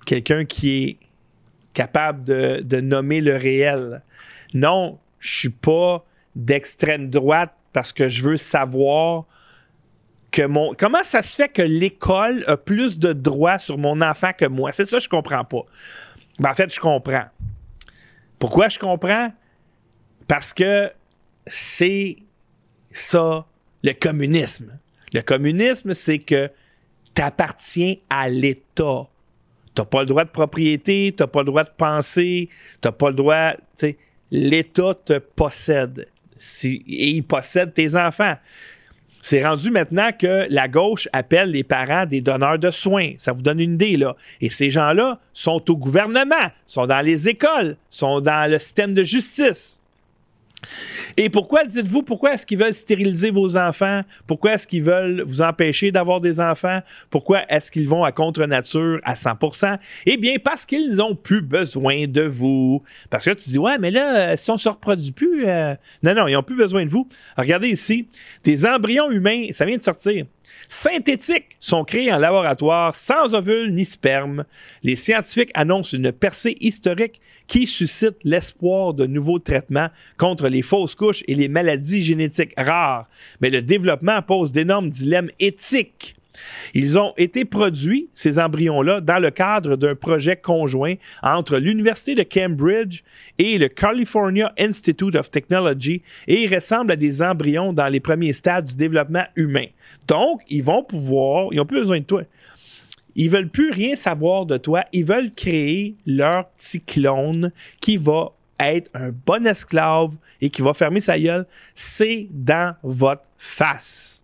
[0.07, 0.99] quelqu'un qui est
[1.75, 4.03] capable de, de nommer le réel.
[4.55, 9.27] Non, je suis pas d'extrême droite parce que je veux savoir
[10.35, 14.73] Comment ça se fait que l'école a plus de droits sur mon enfant que moi?
[14.73, 15.65] C'est ça que je comprends pas.
[16.39, 17.27] Ben, en fait, je comprends.
[18.39, 19.33] Pourquoi je comprends?
[20.27, 20.91] Parce que
[21.47, 22.17] c'est
[22.93, 23.47] ça,
[23.85, 24.79] le communisme.
[25.13, 26.51] Le communisme, c'est que
[27.15, 29.07] tu appartiens à l'État.
[29.75, 32.49] Tu pas le droit de propriété, tu pas le droit de penser,
[32.81, 33.53] tu pas le droit.
[34.31, 36.09] L'État te possède.
[36.65, 38.37] et il possède tes enfants.
[39.25, 43.13] C'est rendu maintenant que la gauche appelle les parents des donneurs de soins.
[43.19, 44.17] Ça vous donne une idée, là.
[44.41, 49.05] Et ces gens-là sont au gouvernement, sont dans les écoles, sont dans le système de
[49.05, 49.82] justice.
[51.17, 54.03] Et pourquoi, dites-vous, pourquoi est-ce qu'ils veulent stériliser vos enfants?
[54.27, 56.81] Pourquoi est-ce qu'ils veulent vous empêcher d'avoir des enfants?
[57.11, 62.07] Pourquoi est-ce qu'ils vont à contre-nature à 100% Eh bien, parce qu'ils n'ont plus besoin
[62.07, 62.83] de vous.
[63.11, 66.15] Parce que tu dis, ouais, mais là, euh, si on se reproduit plus, euh, non,
[66.15, 67.09] non, ils n'ont plus besoin de vous.
[67.37, 68.09] regardez ici,
[68.45, 70.25] des embryons humains, ça vient de sortir
[70.69, 74.45] synthétiques sont créés en laboratoire sans ovules ni sperme.
[74.83, 80.95] Les scientifiques annoncent une percée historique qui suscite l'espoir de nouveaux traitements contre les fausses
[80.95, 83.09] couches et les maladies génétiques rares.
[83.41, 86.15] Mais le développement pose d'énormes dilemmes éthiques.
[86.75, 92.23] Ils ont été produits, ces embryons-là, dans le cadre d'un projet conjoint entre l'Université de
[92.23, 93.03] Cambridge
[93.39, 98.33] et le California Institute of Technology et ils ressemblent à des embryons dans les premiers
[98.33, 99.67] stades du développement humain.
[100.09, 102.23] Donc, ils vont pouvoir, ils n'ont plus besoin de toi.
[103.15, 104.85] Ils veulent plus rien savoir de toi.
[104.93, 110.73] Ils veulent créer leur petit clone qui va être un bon esclave et qui va
[110.73, 111.47] fermer sa gueule.
[111.75, 114.23] C'est dans votre face.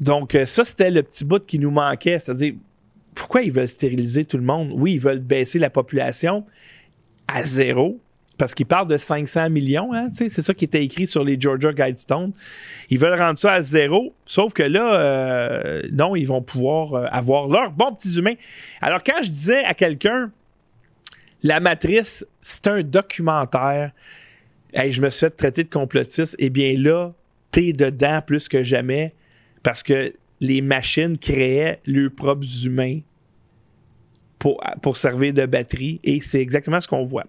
[0.00, 2.18] Donc, euh, ça, c'était le petit bout qui nous manquait.
[2.18, 2.54] C'est-à-dire,
[3.14, 4.72] pourquoi ils veulent stériliser tout le monde?
[4.74, 6.44] Oui, ils veulent baisser la population
[7.28, 8.00] à zéro
[8.38, 11.72] parce qu'ils parlent de 500 millions, hein, c'est ça qui était écrit sur les Georgia
[11.72, 12.32] Guidestones.
[12.90, 17.06] Ils veulent rendre ça à zéro, sauf que là, euh, non, ils vont pouvoir euh,
[17.10, 18.34] avoir leurs bons petits humains.
[18.80, 20.32] Alors, quand je disais à quelqu'un,
[21.42, 23.92] La Matrice, c'est un documentaire,
[24.72, 27.12] et je me suis fait traiter de complotiste, eh bien là,
[27.52, 29.14] t'es dedans plus que jamais,
[29.62, 33.00] parce que les machines créaient leurs propres humains
[34.82, 37.24] pour, servir de batterie et c'est exactement ce qu'on voit.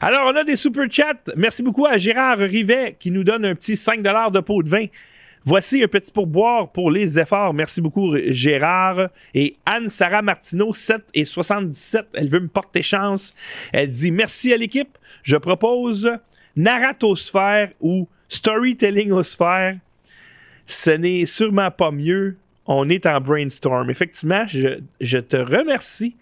[0.00, 1.14] Alors, on a des super chats.
[1.36, 4.86] Merci beaucoup à Gérard Rivet qui nous donne un petit 5 de pot de vin.
[5.44, 7.52] Voici un petit pourboire pour les efforts.
[7.52, 9.08] Merci beaucoup, Gérard.
[9.34, 12.06] Et Anne-Sara Martineau, 7 et 77.
[12.14, 13.34] Elle veut me porter chance.
[13.72, 14.96] Elle dit merci à l'équipe.
[15.24, 16.12] Je propose
[16.54, 19.78] narratosphère ou storytellingosphère.
[20.66, 22.36] Ce n'est sûrement pas mieux.
[22.66, 23.90] On est en brainstorm.
[23.90, 26.14] Effectivement, je te remercie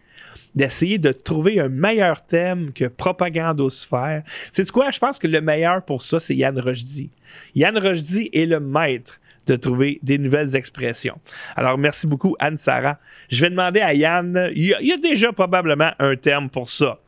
[0.55, 4.23] d'essayer de trouver un meilleur thème que propagandosphère.
[4.53, 4.91] C'est quoi?
[4.91, 7.11] Je pense que le meilleur pour ça, c'est Yann Rochdy.
[7.55, 11.19] Yann Rochdy est le maître de trouver des nouvelles expressions.
[11.57, 12.99] Alors, merci beaucoup, Anne-Sara.
[13.29, 16.99] Je vais demander à Yann, il y, a, déjà probablement un terme pour ça.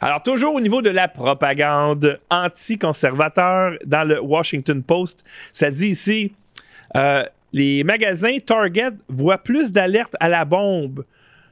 [0.00, 6.32] Alors, toujours au niveau de la propagande anti-conservateur dans le Washington Post, ça dit ici,
[6.96, 11.04] euh, les magasins Target voient plus d'alertes à la bombe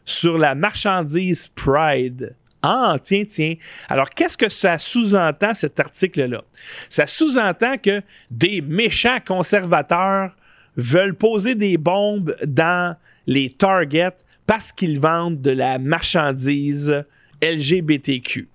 [0.05, 3.55] sur la marchandise Pride Ah, tiens, tiens.
[3.88, 6.42] Alors, qu'est-ce que ça sous-entend, cet article-là?
[6.88, 10.32] Ça sous-entend que des méchants conservateurs
[10.76, 12.96] veulent poser des bombes dans
[13.26, 17.05] les targets parce qu'ils vendent de la marchandise
[17.42, 18.48] LGBTQ.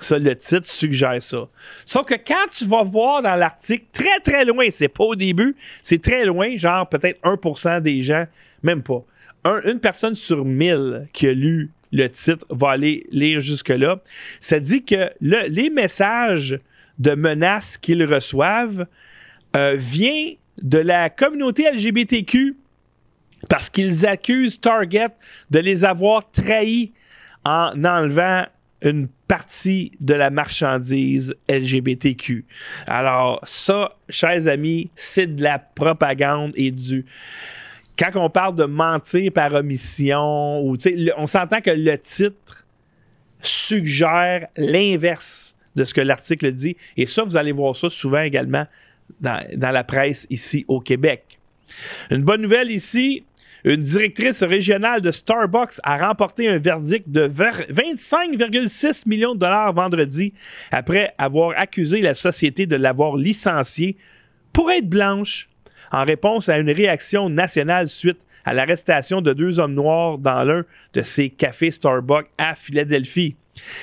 [0.00, 1.48] Ça, le titre suggère ça.
[1.86, 5.56] Sauf que quand tu vas voir dans l'article, très très loin, c'est pas au début,
[5.82, 8.26] c'est très loin, genre peut-être 1% des gens,
[8.62, 9.04] même pas.
[9.44, 14.00] Une personne sur 1000 qui a lu le titre va aller lire jusque-là.
[14.40, 16.58] Ça dit que les messages
[16.98, 18.86] de menaces qu'ils reçoivent
[19.56, 20.32] euh, vient
[20.62, 22.56] de la communauté LGBTQ
[23.48, 25.08] parce qu'ils accusent Target
[25.50, 26.92] de les avoir trahis
[27.44, 28.46] en enlevant
[28.82, 32.44] une partie de la marchandise LGBTQ.
[32.86, 37.04] Alors ça, chers amis, c'est de la propagande et du...
[37.98, 40.76] Quand on parle de mentir par omission, ou,
[41.16, 42.66] on s'entend que le titre
[43.38, 46.76] suggère l'inverse de ce que l'article dit.
[46.96, 48.66] Et ça, vous allez voir ça souvent également
[49.20, 51.38] dans, dans la presse ici au Québec.
[52.10, 53.24] Une bonne nouvelle ici,
[53.64, 60.34] une directrice régionale de Starbucks a remporté un verdict de 25,6 millions de dollars vendredi
[60.70, 63.96] après avoir accusé la société de l'avoir licenciée
[64.52, 65.48] pour être blanche
[65.92, 70.64] en réponse à une réaction nationale suite à l'arrestation de deux hommes noirs dans l'un
[70.92, 73.36] de ses cafés Starbucks à Philadelphie.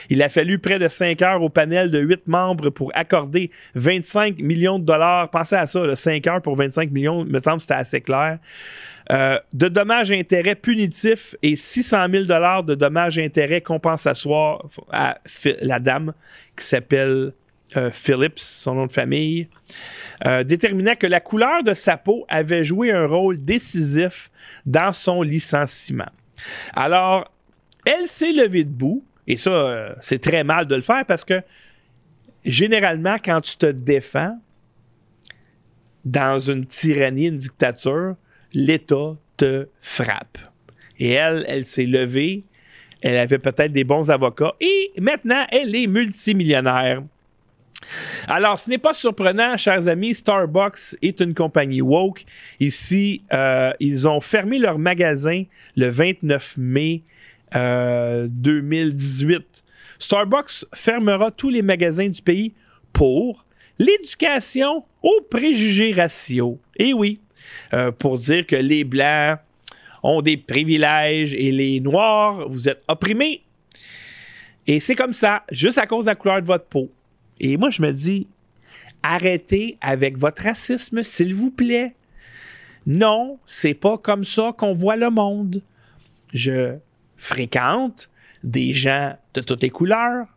[0.09, 4.39] Il a fallu près de cinq heures au panel de huit membres pour accorder 25
[4.39, 5.29] millions de dollars.
[5.29, 8.39] Pensez à ça, 5 heures pour 25 millions, me semble que c'était assez clair.
[9.11, 12.23] Euh, de dommages-intérêts punitifs et 600 000
[12.63, 15.17] de dommages-intérêts compensatoires à
[15.61, 16.13] la dame
[16.55, 17.33] qui s'appelle
[17.77, 19.47] euh, Phillips, son nom de famille,
[20.26, 24.30] euh, déterminant que la couleur de sa peau avait joué un rôle décisif
[24.65, 26.09] dans son licenciement.
[26.76, 27.32] Alors,
[27.86, 31.41] elle s'est levée debout, et ça, c'est très mal de le faire parce que
[32.45, 34.38] généralement, quand tu te défends
[36.05, 38.15] dans une tyrannie, une dictature,
[38.53, 40.38] l'État te frappe.
[40.99, 42.43] Et elle, elle s'est levée,
[43.01, 47.03] elle avait peut-être des bons avocats et maintenant, elle est multimillionnaire.
[48.27, 52.25] Alors, ce n'est pas surprenant, chers amis, Starbucks est une compagnie woke.
[52.59, 55.43] Ici, euh, ils ont fermé leur magasin
[55.75, 57.03] le 29 mai
[57.53, 59.38] 2018.
[59.38, 59.41] Euh,
[59.99, 62.53] Starbucks fermera tous les magasins du pays
[62.93, 63.45] pour
[63.77, 66.59] l'éducation aux préjugés raciaux.
[66.77, 67.19] Et oui,
[67.73, 69.39] euh, pour dire que les Blancs
[70.03, 73.43] ont des privilèges et les Noirs, vous êtes opprimés.
[74.67, 76.91] Et c'est comme ça, juste à cause de la couleur de votre peau.
[77.41, 78.27] Et moi, je me dis,
[79.01, 81.95] arrêtez avec votre racisme, s'il vous plaît.
[82.85, 85.63] Non, c'est pas comme ça qu'on voit le monde.
[86.33, 86.75] Je
[87.17, 88.11] fréquente
[88.43, 90.27] des gens de toutes les couleurs,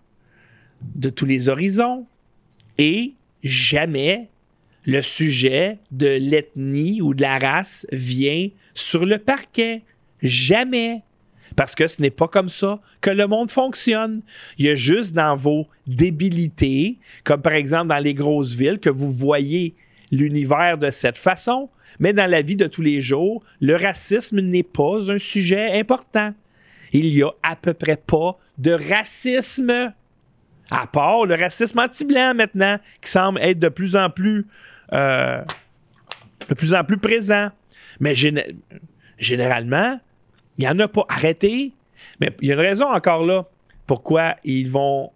[0.95, 2.07] de tous les horizons,
[2.79, 4.31] et jamais
[4.87, 9.83] le sujet de l'ethnie ou de la race vient sur le parquet.
[10.23, 11.03] Jamais.
[11.57, 14.23] Parce que ce n'est pas comme ça que le monde fonctionne.
[14.59, 18.91] Il y a juste dans vos débilités, comme par exemple dans les grosses villes, que
[18.91, 19.75] vous voyez
[20.11, 21.71] l'univers de cette façon.
[22.01, 26.35] Mais dans la vie de tous les jours, le racisme n'est pas un sujet important.
[26.93, 29.93] Il y a à peu près pas de racisme,
[30.71, 34.47] à part le racisme anti-blanc maintenant, qui semble être de plus en plus
[34.93, 35.43] euh,
[36.49, 37.49] de plus en plus présent.
[38.01, 38.15] Mais
[39.19, 39.99] généralement,
[40.59, 41.05] il n'y en a pas.
[41.09, 41.73] Arrêtez.
[42.21, 43.47] Mais il y a une raison encore là
[43.87, 45.11] pourquoi ils vont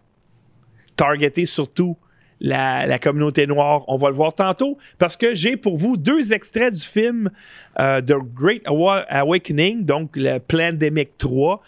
[0.97, 1.97] targeter surtout
[2.41, 3.84] la, communauté noire.
[3.89, 7.30] On va le voir tantôt parce que j'ai pour vous deux extraits du film
[7.80, 11.62] euh, The Great Awakening, donc le Pandemic 3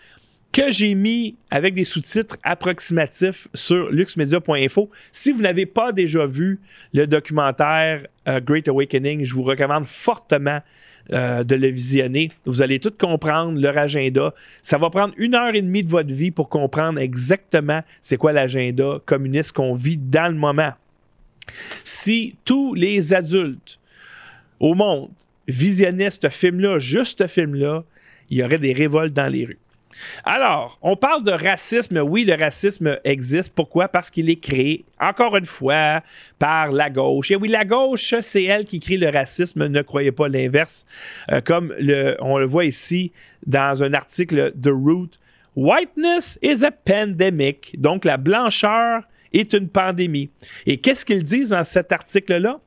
[0.52, 4.90] que j'ai mis avec des sous-titres approximatifs sur luxmedia.info.
[5.12, 6.58] Si vous n'avez pas déjà vu
[6.92, 10.60] le documentaire euh, Great Awakening, je vous recommande fortement
[11.12, 12.30] euh, de le visionner.
[12.44, 14.32] Vous allez tout comprendre, leur agenda.
[14.62, 18.32] Ça va prendre une heure et demie de votre vie pour comprendre exactement c'est quoi
[18.32, 20.72] l'agenda communiste qu'on vit dans le moment.
[21.84, 23.78] Si tous les adultes
[24.60, 25.10] au monde
[25.48, 27.84] visionnaient ce film-là, juste ce film-là,
[28.28, 29.58] il y aurait des révoltes dans les rues.
[30.24, 31.98] Alors, on parle de racisme.
[31.98, 33.54] Oui, le racisme existe.
[33.54, 33.88] Pourquoi?
[33.88, 36.02] Parce qu'il est créé, encore une fois,
[36.38, 37.30] par la gauche.
[37.30, 39.66] Et oui, la gauche, c'est elle qui crée le racisme.
[39.66, 40.84] Ne croyez pas l'inverse.
[41.30, 41.74] Euh, comme
[42.20, 43.12] on le voit ici
[43.46, 45.10] dans un article de Root.
[45.56, 47.74] Whiteness is a pandemic.
[47.78, 50.30] Donc, la blancheur est une pandémie.
[50.66, 52.60] Et qu'est-ce qu'ils disent dans cet article-là?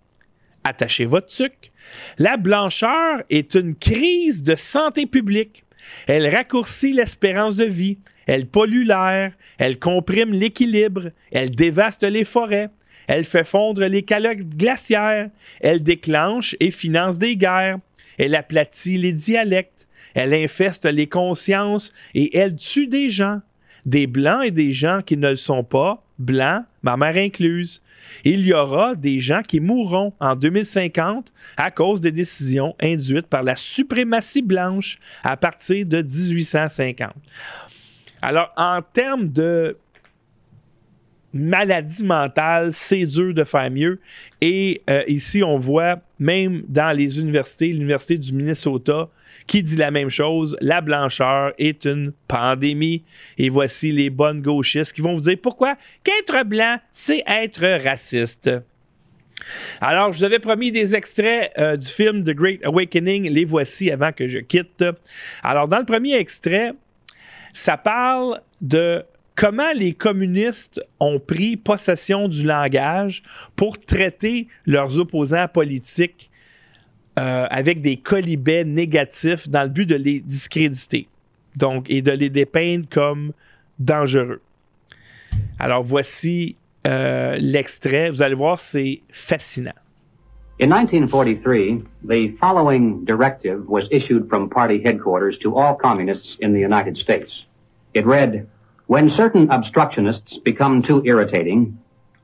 [0.64, 1.70] Attachez votre sucre.
[2.18, 5.63] La blancheur est une crise de santé publique
[6.08, 7.98] Elle raccourcit l'espérance de vie.
[8.26, 9.34] Elle pollue l'air.
[9.58, 11.12] Elle comprime l'équilibre.
[11.32, 12.70] Elle dévaste les forêts.
[13.08, 15.30] Elle fait fondre les calottes glaciaires.
[15.60, 17.78] Elle déclenche et finance des guerres.
[18.18, 19.88] Elle aplatit les dialectes.
[20.14, 23.42] Elle infeste les consciences et elle tue des gens.
[23.86, 27.82] Des blancs et des gens qui ne le sont pas, blancs, ma mère incluse.
[28.24, 33.44] Il y aura des gens qui mourront en 2050 à cause des décisions induites par
[33.44, 37.14] la suprématie blanche à partir de 1850.
[38.22, 39.78] Alors, en termes de
[41.34, 44.00] maladie mentale, c'est dur de faire mieux.
[44.40, 49.10] Et euh, ici, on voit, même dans les universités, l'Université du Minnesota,
[49.48, 53.04] qui dit la même chose, la blancheur est une pandémie.
[53.38, 58.50] Et voici les bonnes gauchistes qui vont vous dire pourquoi qu'être blanc, c'est être raciste.
[59.82, 63.30] Alors, je vous avais promis des extraits euh, du film The Great Awakening.
[63.30, 64.86] Les voici avant que je quitte.
[65.44, 66.74] Alors, dans le premier extrait,
[67.52, 69.04] ça parle de
[69.36, 73.24] comment les communistes ont pris possession du langage
[73.56, 76.30] pour traiter leurs opposants politiques
[77.20, 81.08] euh, avec des colibets négatifs dans le but de les discréditer.
[81.60, 83.34] Donc, et de les dépeindre comme
[83.80, 84.42] dangereux.
[85.60, 86.56] Alors, voici
[86.88, 88.10] euh, l'extrait.
[88.10, 89.74] Vous allez voir, c'est fascinant.
[90.60, 96.60] In 1943, the following directive was issued from party headquarters to all communists in the
[96.60, 97.46] United States.
[97.94, 98.48] It read,
[98.88, 101.80] When certain obstructionists become too irritating,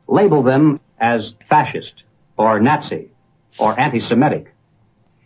[0.07, 2.03] label them as fascist
[2.37, 3.09] or Nazi
[3.57, 4.53] or anti-Semitic.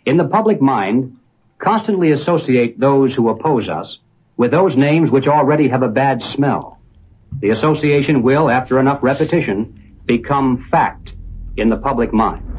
[0.06, 1.18] In the public mind,
[1.60, 4.00] constantly associate those who oppose us
[4.36, 6.80] with those names which already have a bad smell.
[7.40, 11.12] The association will, after enough repetition, become fact
[11.56, 12.53] in the public mind.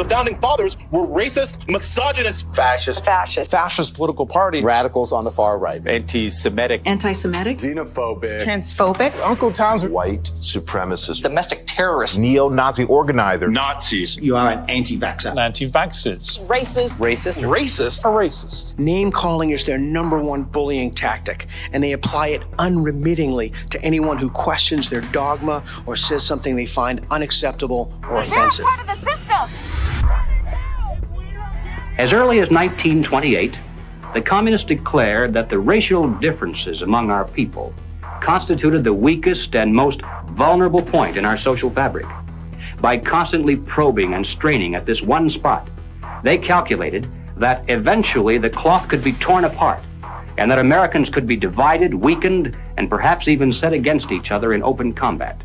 [0.00, 5.58] The founding fathers were racist, misogynist, fascist, fascist, fascist political party, radicals on the far
[5.58, 14.16] right, anti-Semitic, anti-Semitic, xenophobic, transphobic, Uncle Tom's white supremacist, domestic terrorist, neo-Nazi organizer, Nazis.
[14.16, 18.78] You are an anti-vaxxer, anti-vaxxers, racist, racist, racist, a racist.
[18.78, 24.16] Name calling is their number one bullying tactic, and they apply it unremittingly to anyone
[24.16, 28.64] who questions their dogma or says something they find unacceptable or offensive.
[28.64, 29.89] They're part of the system.
[32.00, 33.58] As early as 1928,
[34.14, 37.74] the communists declared that the racial differences among our people
[38.22, 42.06] constituted the weakest and most vulnerable point in our social fabric.
[42.80, 45.68] By constantly probing and straining at this one spot,
[46.22, 49.84] they calculated that eventually the cloth could be torn apart
[50.38, 54.62] and that Americans could be divided, weakened, and perhaps even set against each other in
[54.62, 55.42] open combat.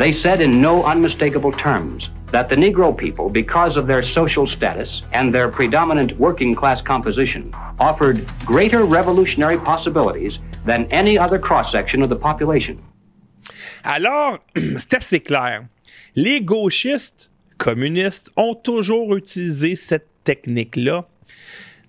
[0.00, 5.02] They said in no unmistakable terms that the Negro people, because of their social status
[5.12, 12.00] and their predominant working class composition, offered greater revolutionary possibilities than any other cross section
[12.00, 12.78] of the population.
[13.84, 14.38] Alors,
[14.78, 15.68] c'est assez clair.
[16.16, 21.06] Les gauchistes communistes ont toujours utilisé cette technique-là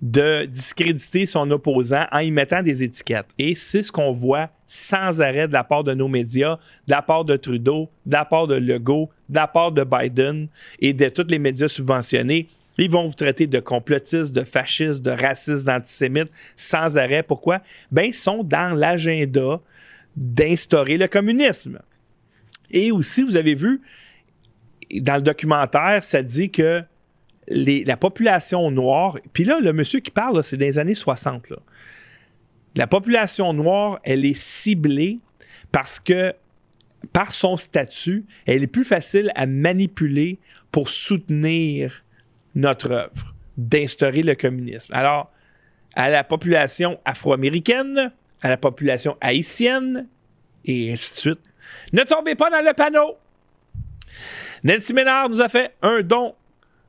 [0.02, 3.30] de discréditer son opposant en y mettant des étiquettes.
[3.38, 6.56] Et c'est ce qu'on voit sans arrêt de la part de nos médias,
[6.88, 10.48] de la part de Trudeau, de la part de Legault, de la part de Biden
[10.80, 12.48] et de tous les médias subventionnés.
[12.78, 17.22] Ils vont vous traiter de complotistes, de fascistes, de racistes, d'antisémites sans arrêt.
[17.22, 17.60] Pourquoi?
[17.92, 19.60] Ben, ils sont dans l'agenda
[20.16, 21.80] d'instaurer le communisme.
[22.72, 23.82] Et aussi, vous avez vu,
[25.02, 26.82] dans le documentaire, ça dit que
[27.50, 31.50] la population noire, puis là, le monsieur qui parle, c'est des années 60.
[31.50, 31.58] Là.
[32.76, 35.20] La population noire, elle est ciblée
[35.72, 36.34] parce que,
[37.14, 40.40] par son statut, elle est plus facile à manipuler
[40.72, 42.04] pour soutenir
[42.56, 44.94] notre œuvre d'instaurer le communisme.
[44.94, 45.32] Alors,
[45.96, 48.12] à la population afro-américaine,
[48.42, 50.08] à la population haïtienne,
[50.66, 51.40] et ainsi de suite.
[51.94, 53.18] Ne tombez pas dans le panneau!
[54.64, 56.36] Nancy Ménard nous a fait un don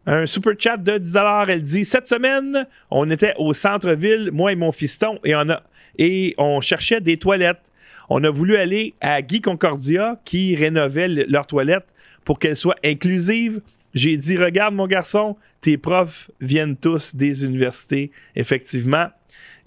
[0.07, 1.17] un super chat de 10
[1.49, 5.63] Elle dit Cette semaine, on était au centre-ville, moi et mon fiston, et on, a,
[5.99, 7.71] et on cherchait des toilettes.
[8.09, 13.61] On a voulu aller à Guy Concordia qui rénovait leurs toilettes pour qu'elles soient inclusives.
[13.95, 19.07] J'ai dit Regarde, mon garçon, tes profs viennent tous des universités, effectivement.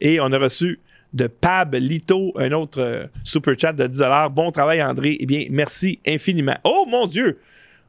[0.01, 0.79] Et on a reçu
[1.13, 5.17] de Pab Lito, un autre euh, super chat de 10 Bon travail, André.
[5.19, 6.57] Eh bien, merci infiniment.
[6.63, 7.39] Oh mon Dieu!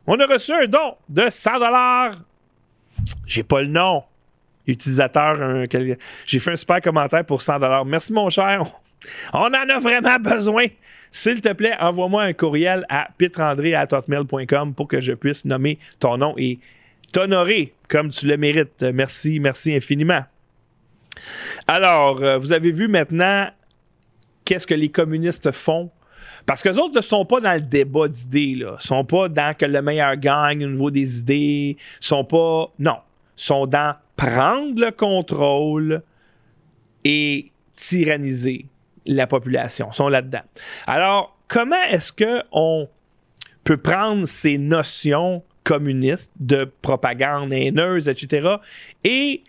[0.06, 1.50] On a reçu un don de 100
[3.26, 4.04] j'ai pas le nom.
[4.66, 5.64] Utilisateur,
[6.26, 8.62] j'ai fait un super commentaire pour 100 Merci, mon cher.
[9.32, 10.66] On en a vraiment besoin.
[11.10, 16.34] S'il te plaît, envoie-moi un courriel à pitrandré.com pour que je puisse nommer ton nom
[16.36, 16.58] et
[17.12, 18.84] t'honorer comme tu le mérites.
[18.92, 20.24] Merci, merci infiniment.
[21.66, 23.48] Alors, euh, vous avez vu maintenant
[24.44, 25.90] qu'est-ce que les communistes font?
[26.44, 28.76] Parce que autres ne sont pas dans le débat d'idées, là.
[28.78, 31.76] Sont pas dans que le meilleur gagne au niveau des idées.
[32.00, 32.72] Sont pas.
[32.78, 32.98] Non.
[33.36, 36.02] Sont dans prendre le contrôle
[37.04, 38.66] et tyranniser
[39.06, 39.88] la population.
[39.92, 40.42] Ils sont là-dedans.
[40.86, 42.88] Alors, comment est-ce qu'on
[43.62, 48.56] peut prendre ces notions communistes de propagande haineuse, etc.,
[49.04, 49.42] et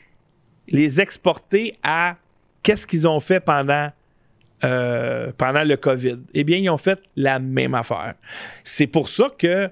[0.70, 2.18] les exporter à
[2.64, 3.90] qu'est-ce qu'ils ont fait pendant,
[4.64, 6.20] euh, pendant le COVID?
[6.34, 8.16] Eh bien, ils ont fait la même affaire.
[8.64, 9.70] C'est pour ça que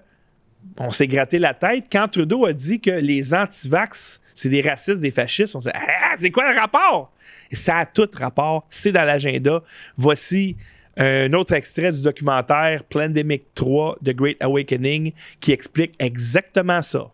[0.79, 5.01] on s'est gratté la tête quand Trudeau a dit que les antivax, c'est des racistes,
[5.01, 5.55] des fascistes.
[5.55, 7.11] On s'est dit, ah, c'est quoi le rapport?
[7.51, 8.65] Et ça a tout rapport.
[8.69, 9.61] C'est dans l'agenda.
[9.97, 10.55] Voici
[10.97, 17.11] un autre extrait du documentaire Plandemic 3, The Great Awakening, qui explique exactement ça.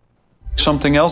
[0.56, 1.10] Something else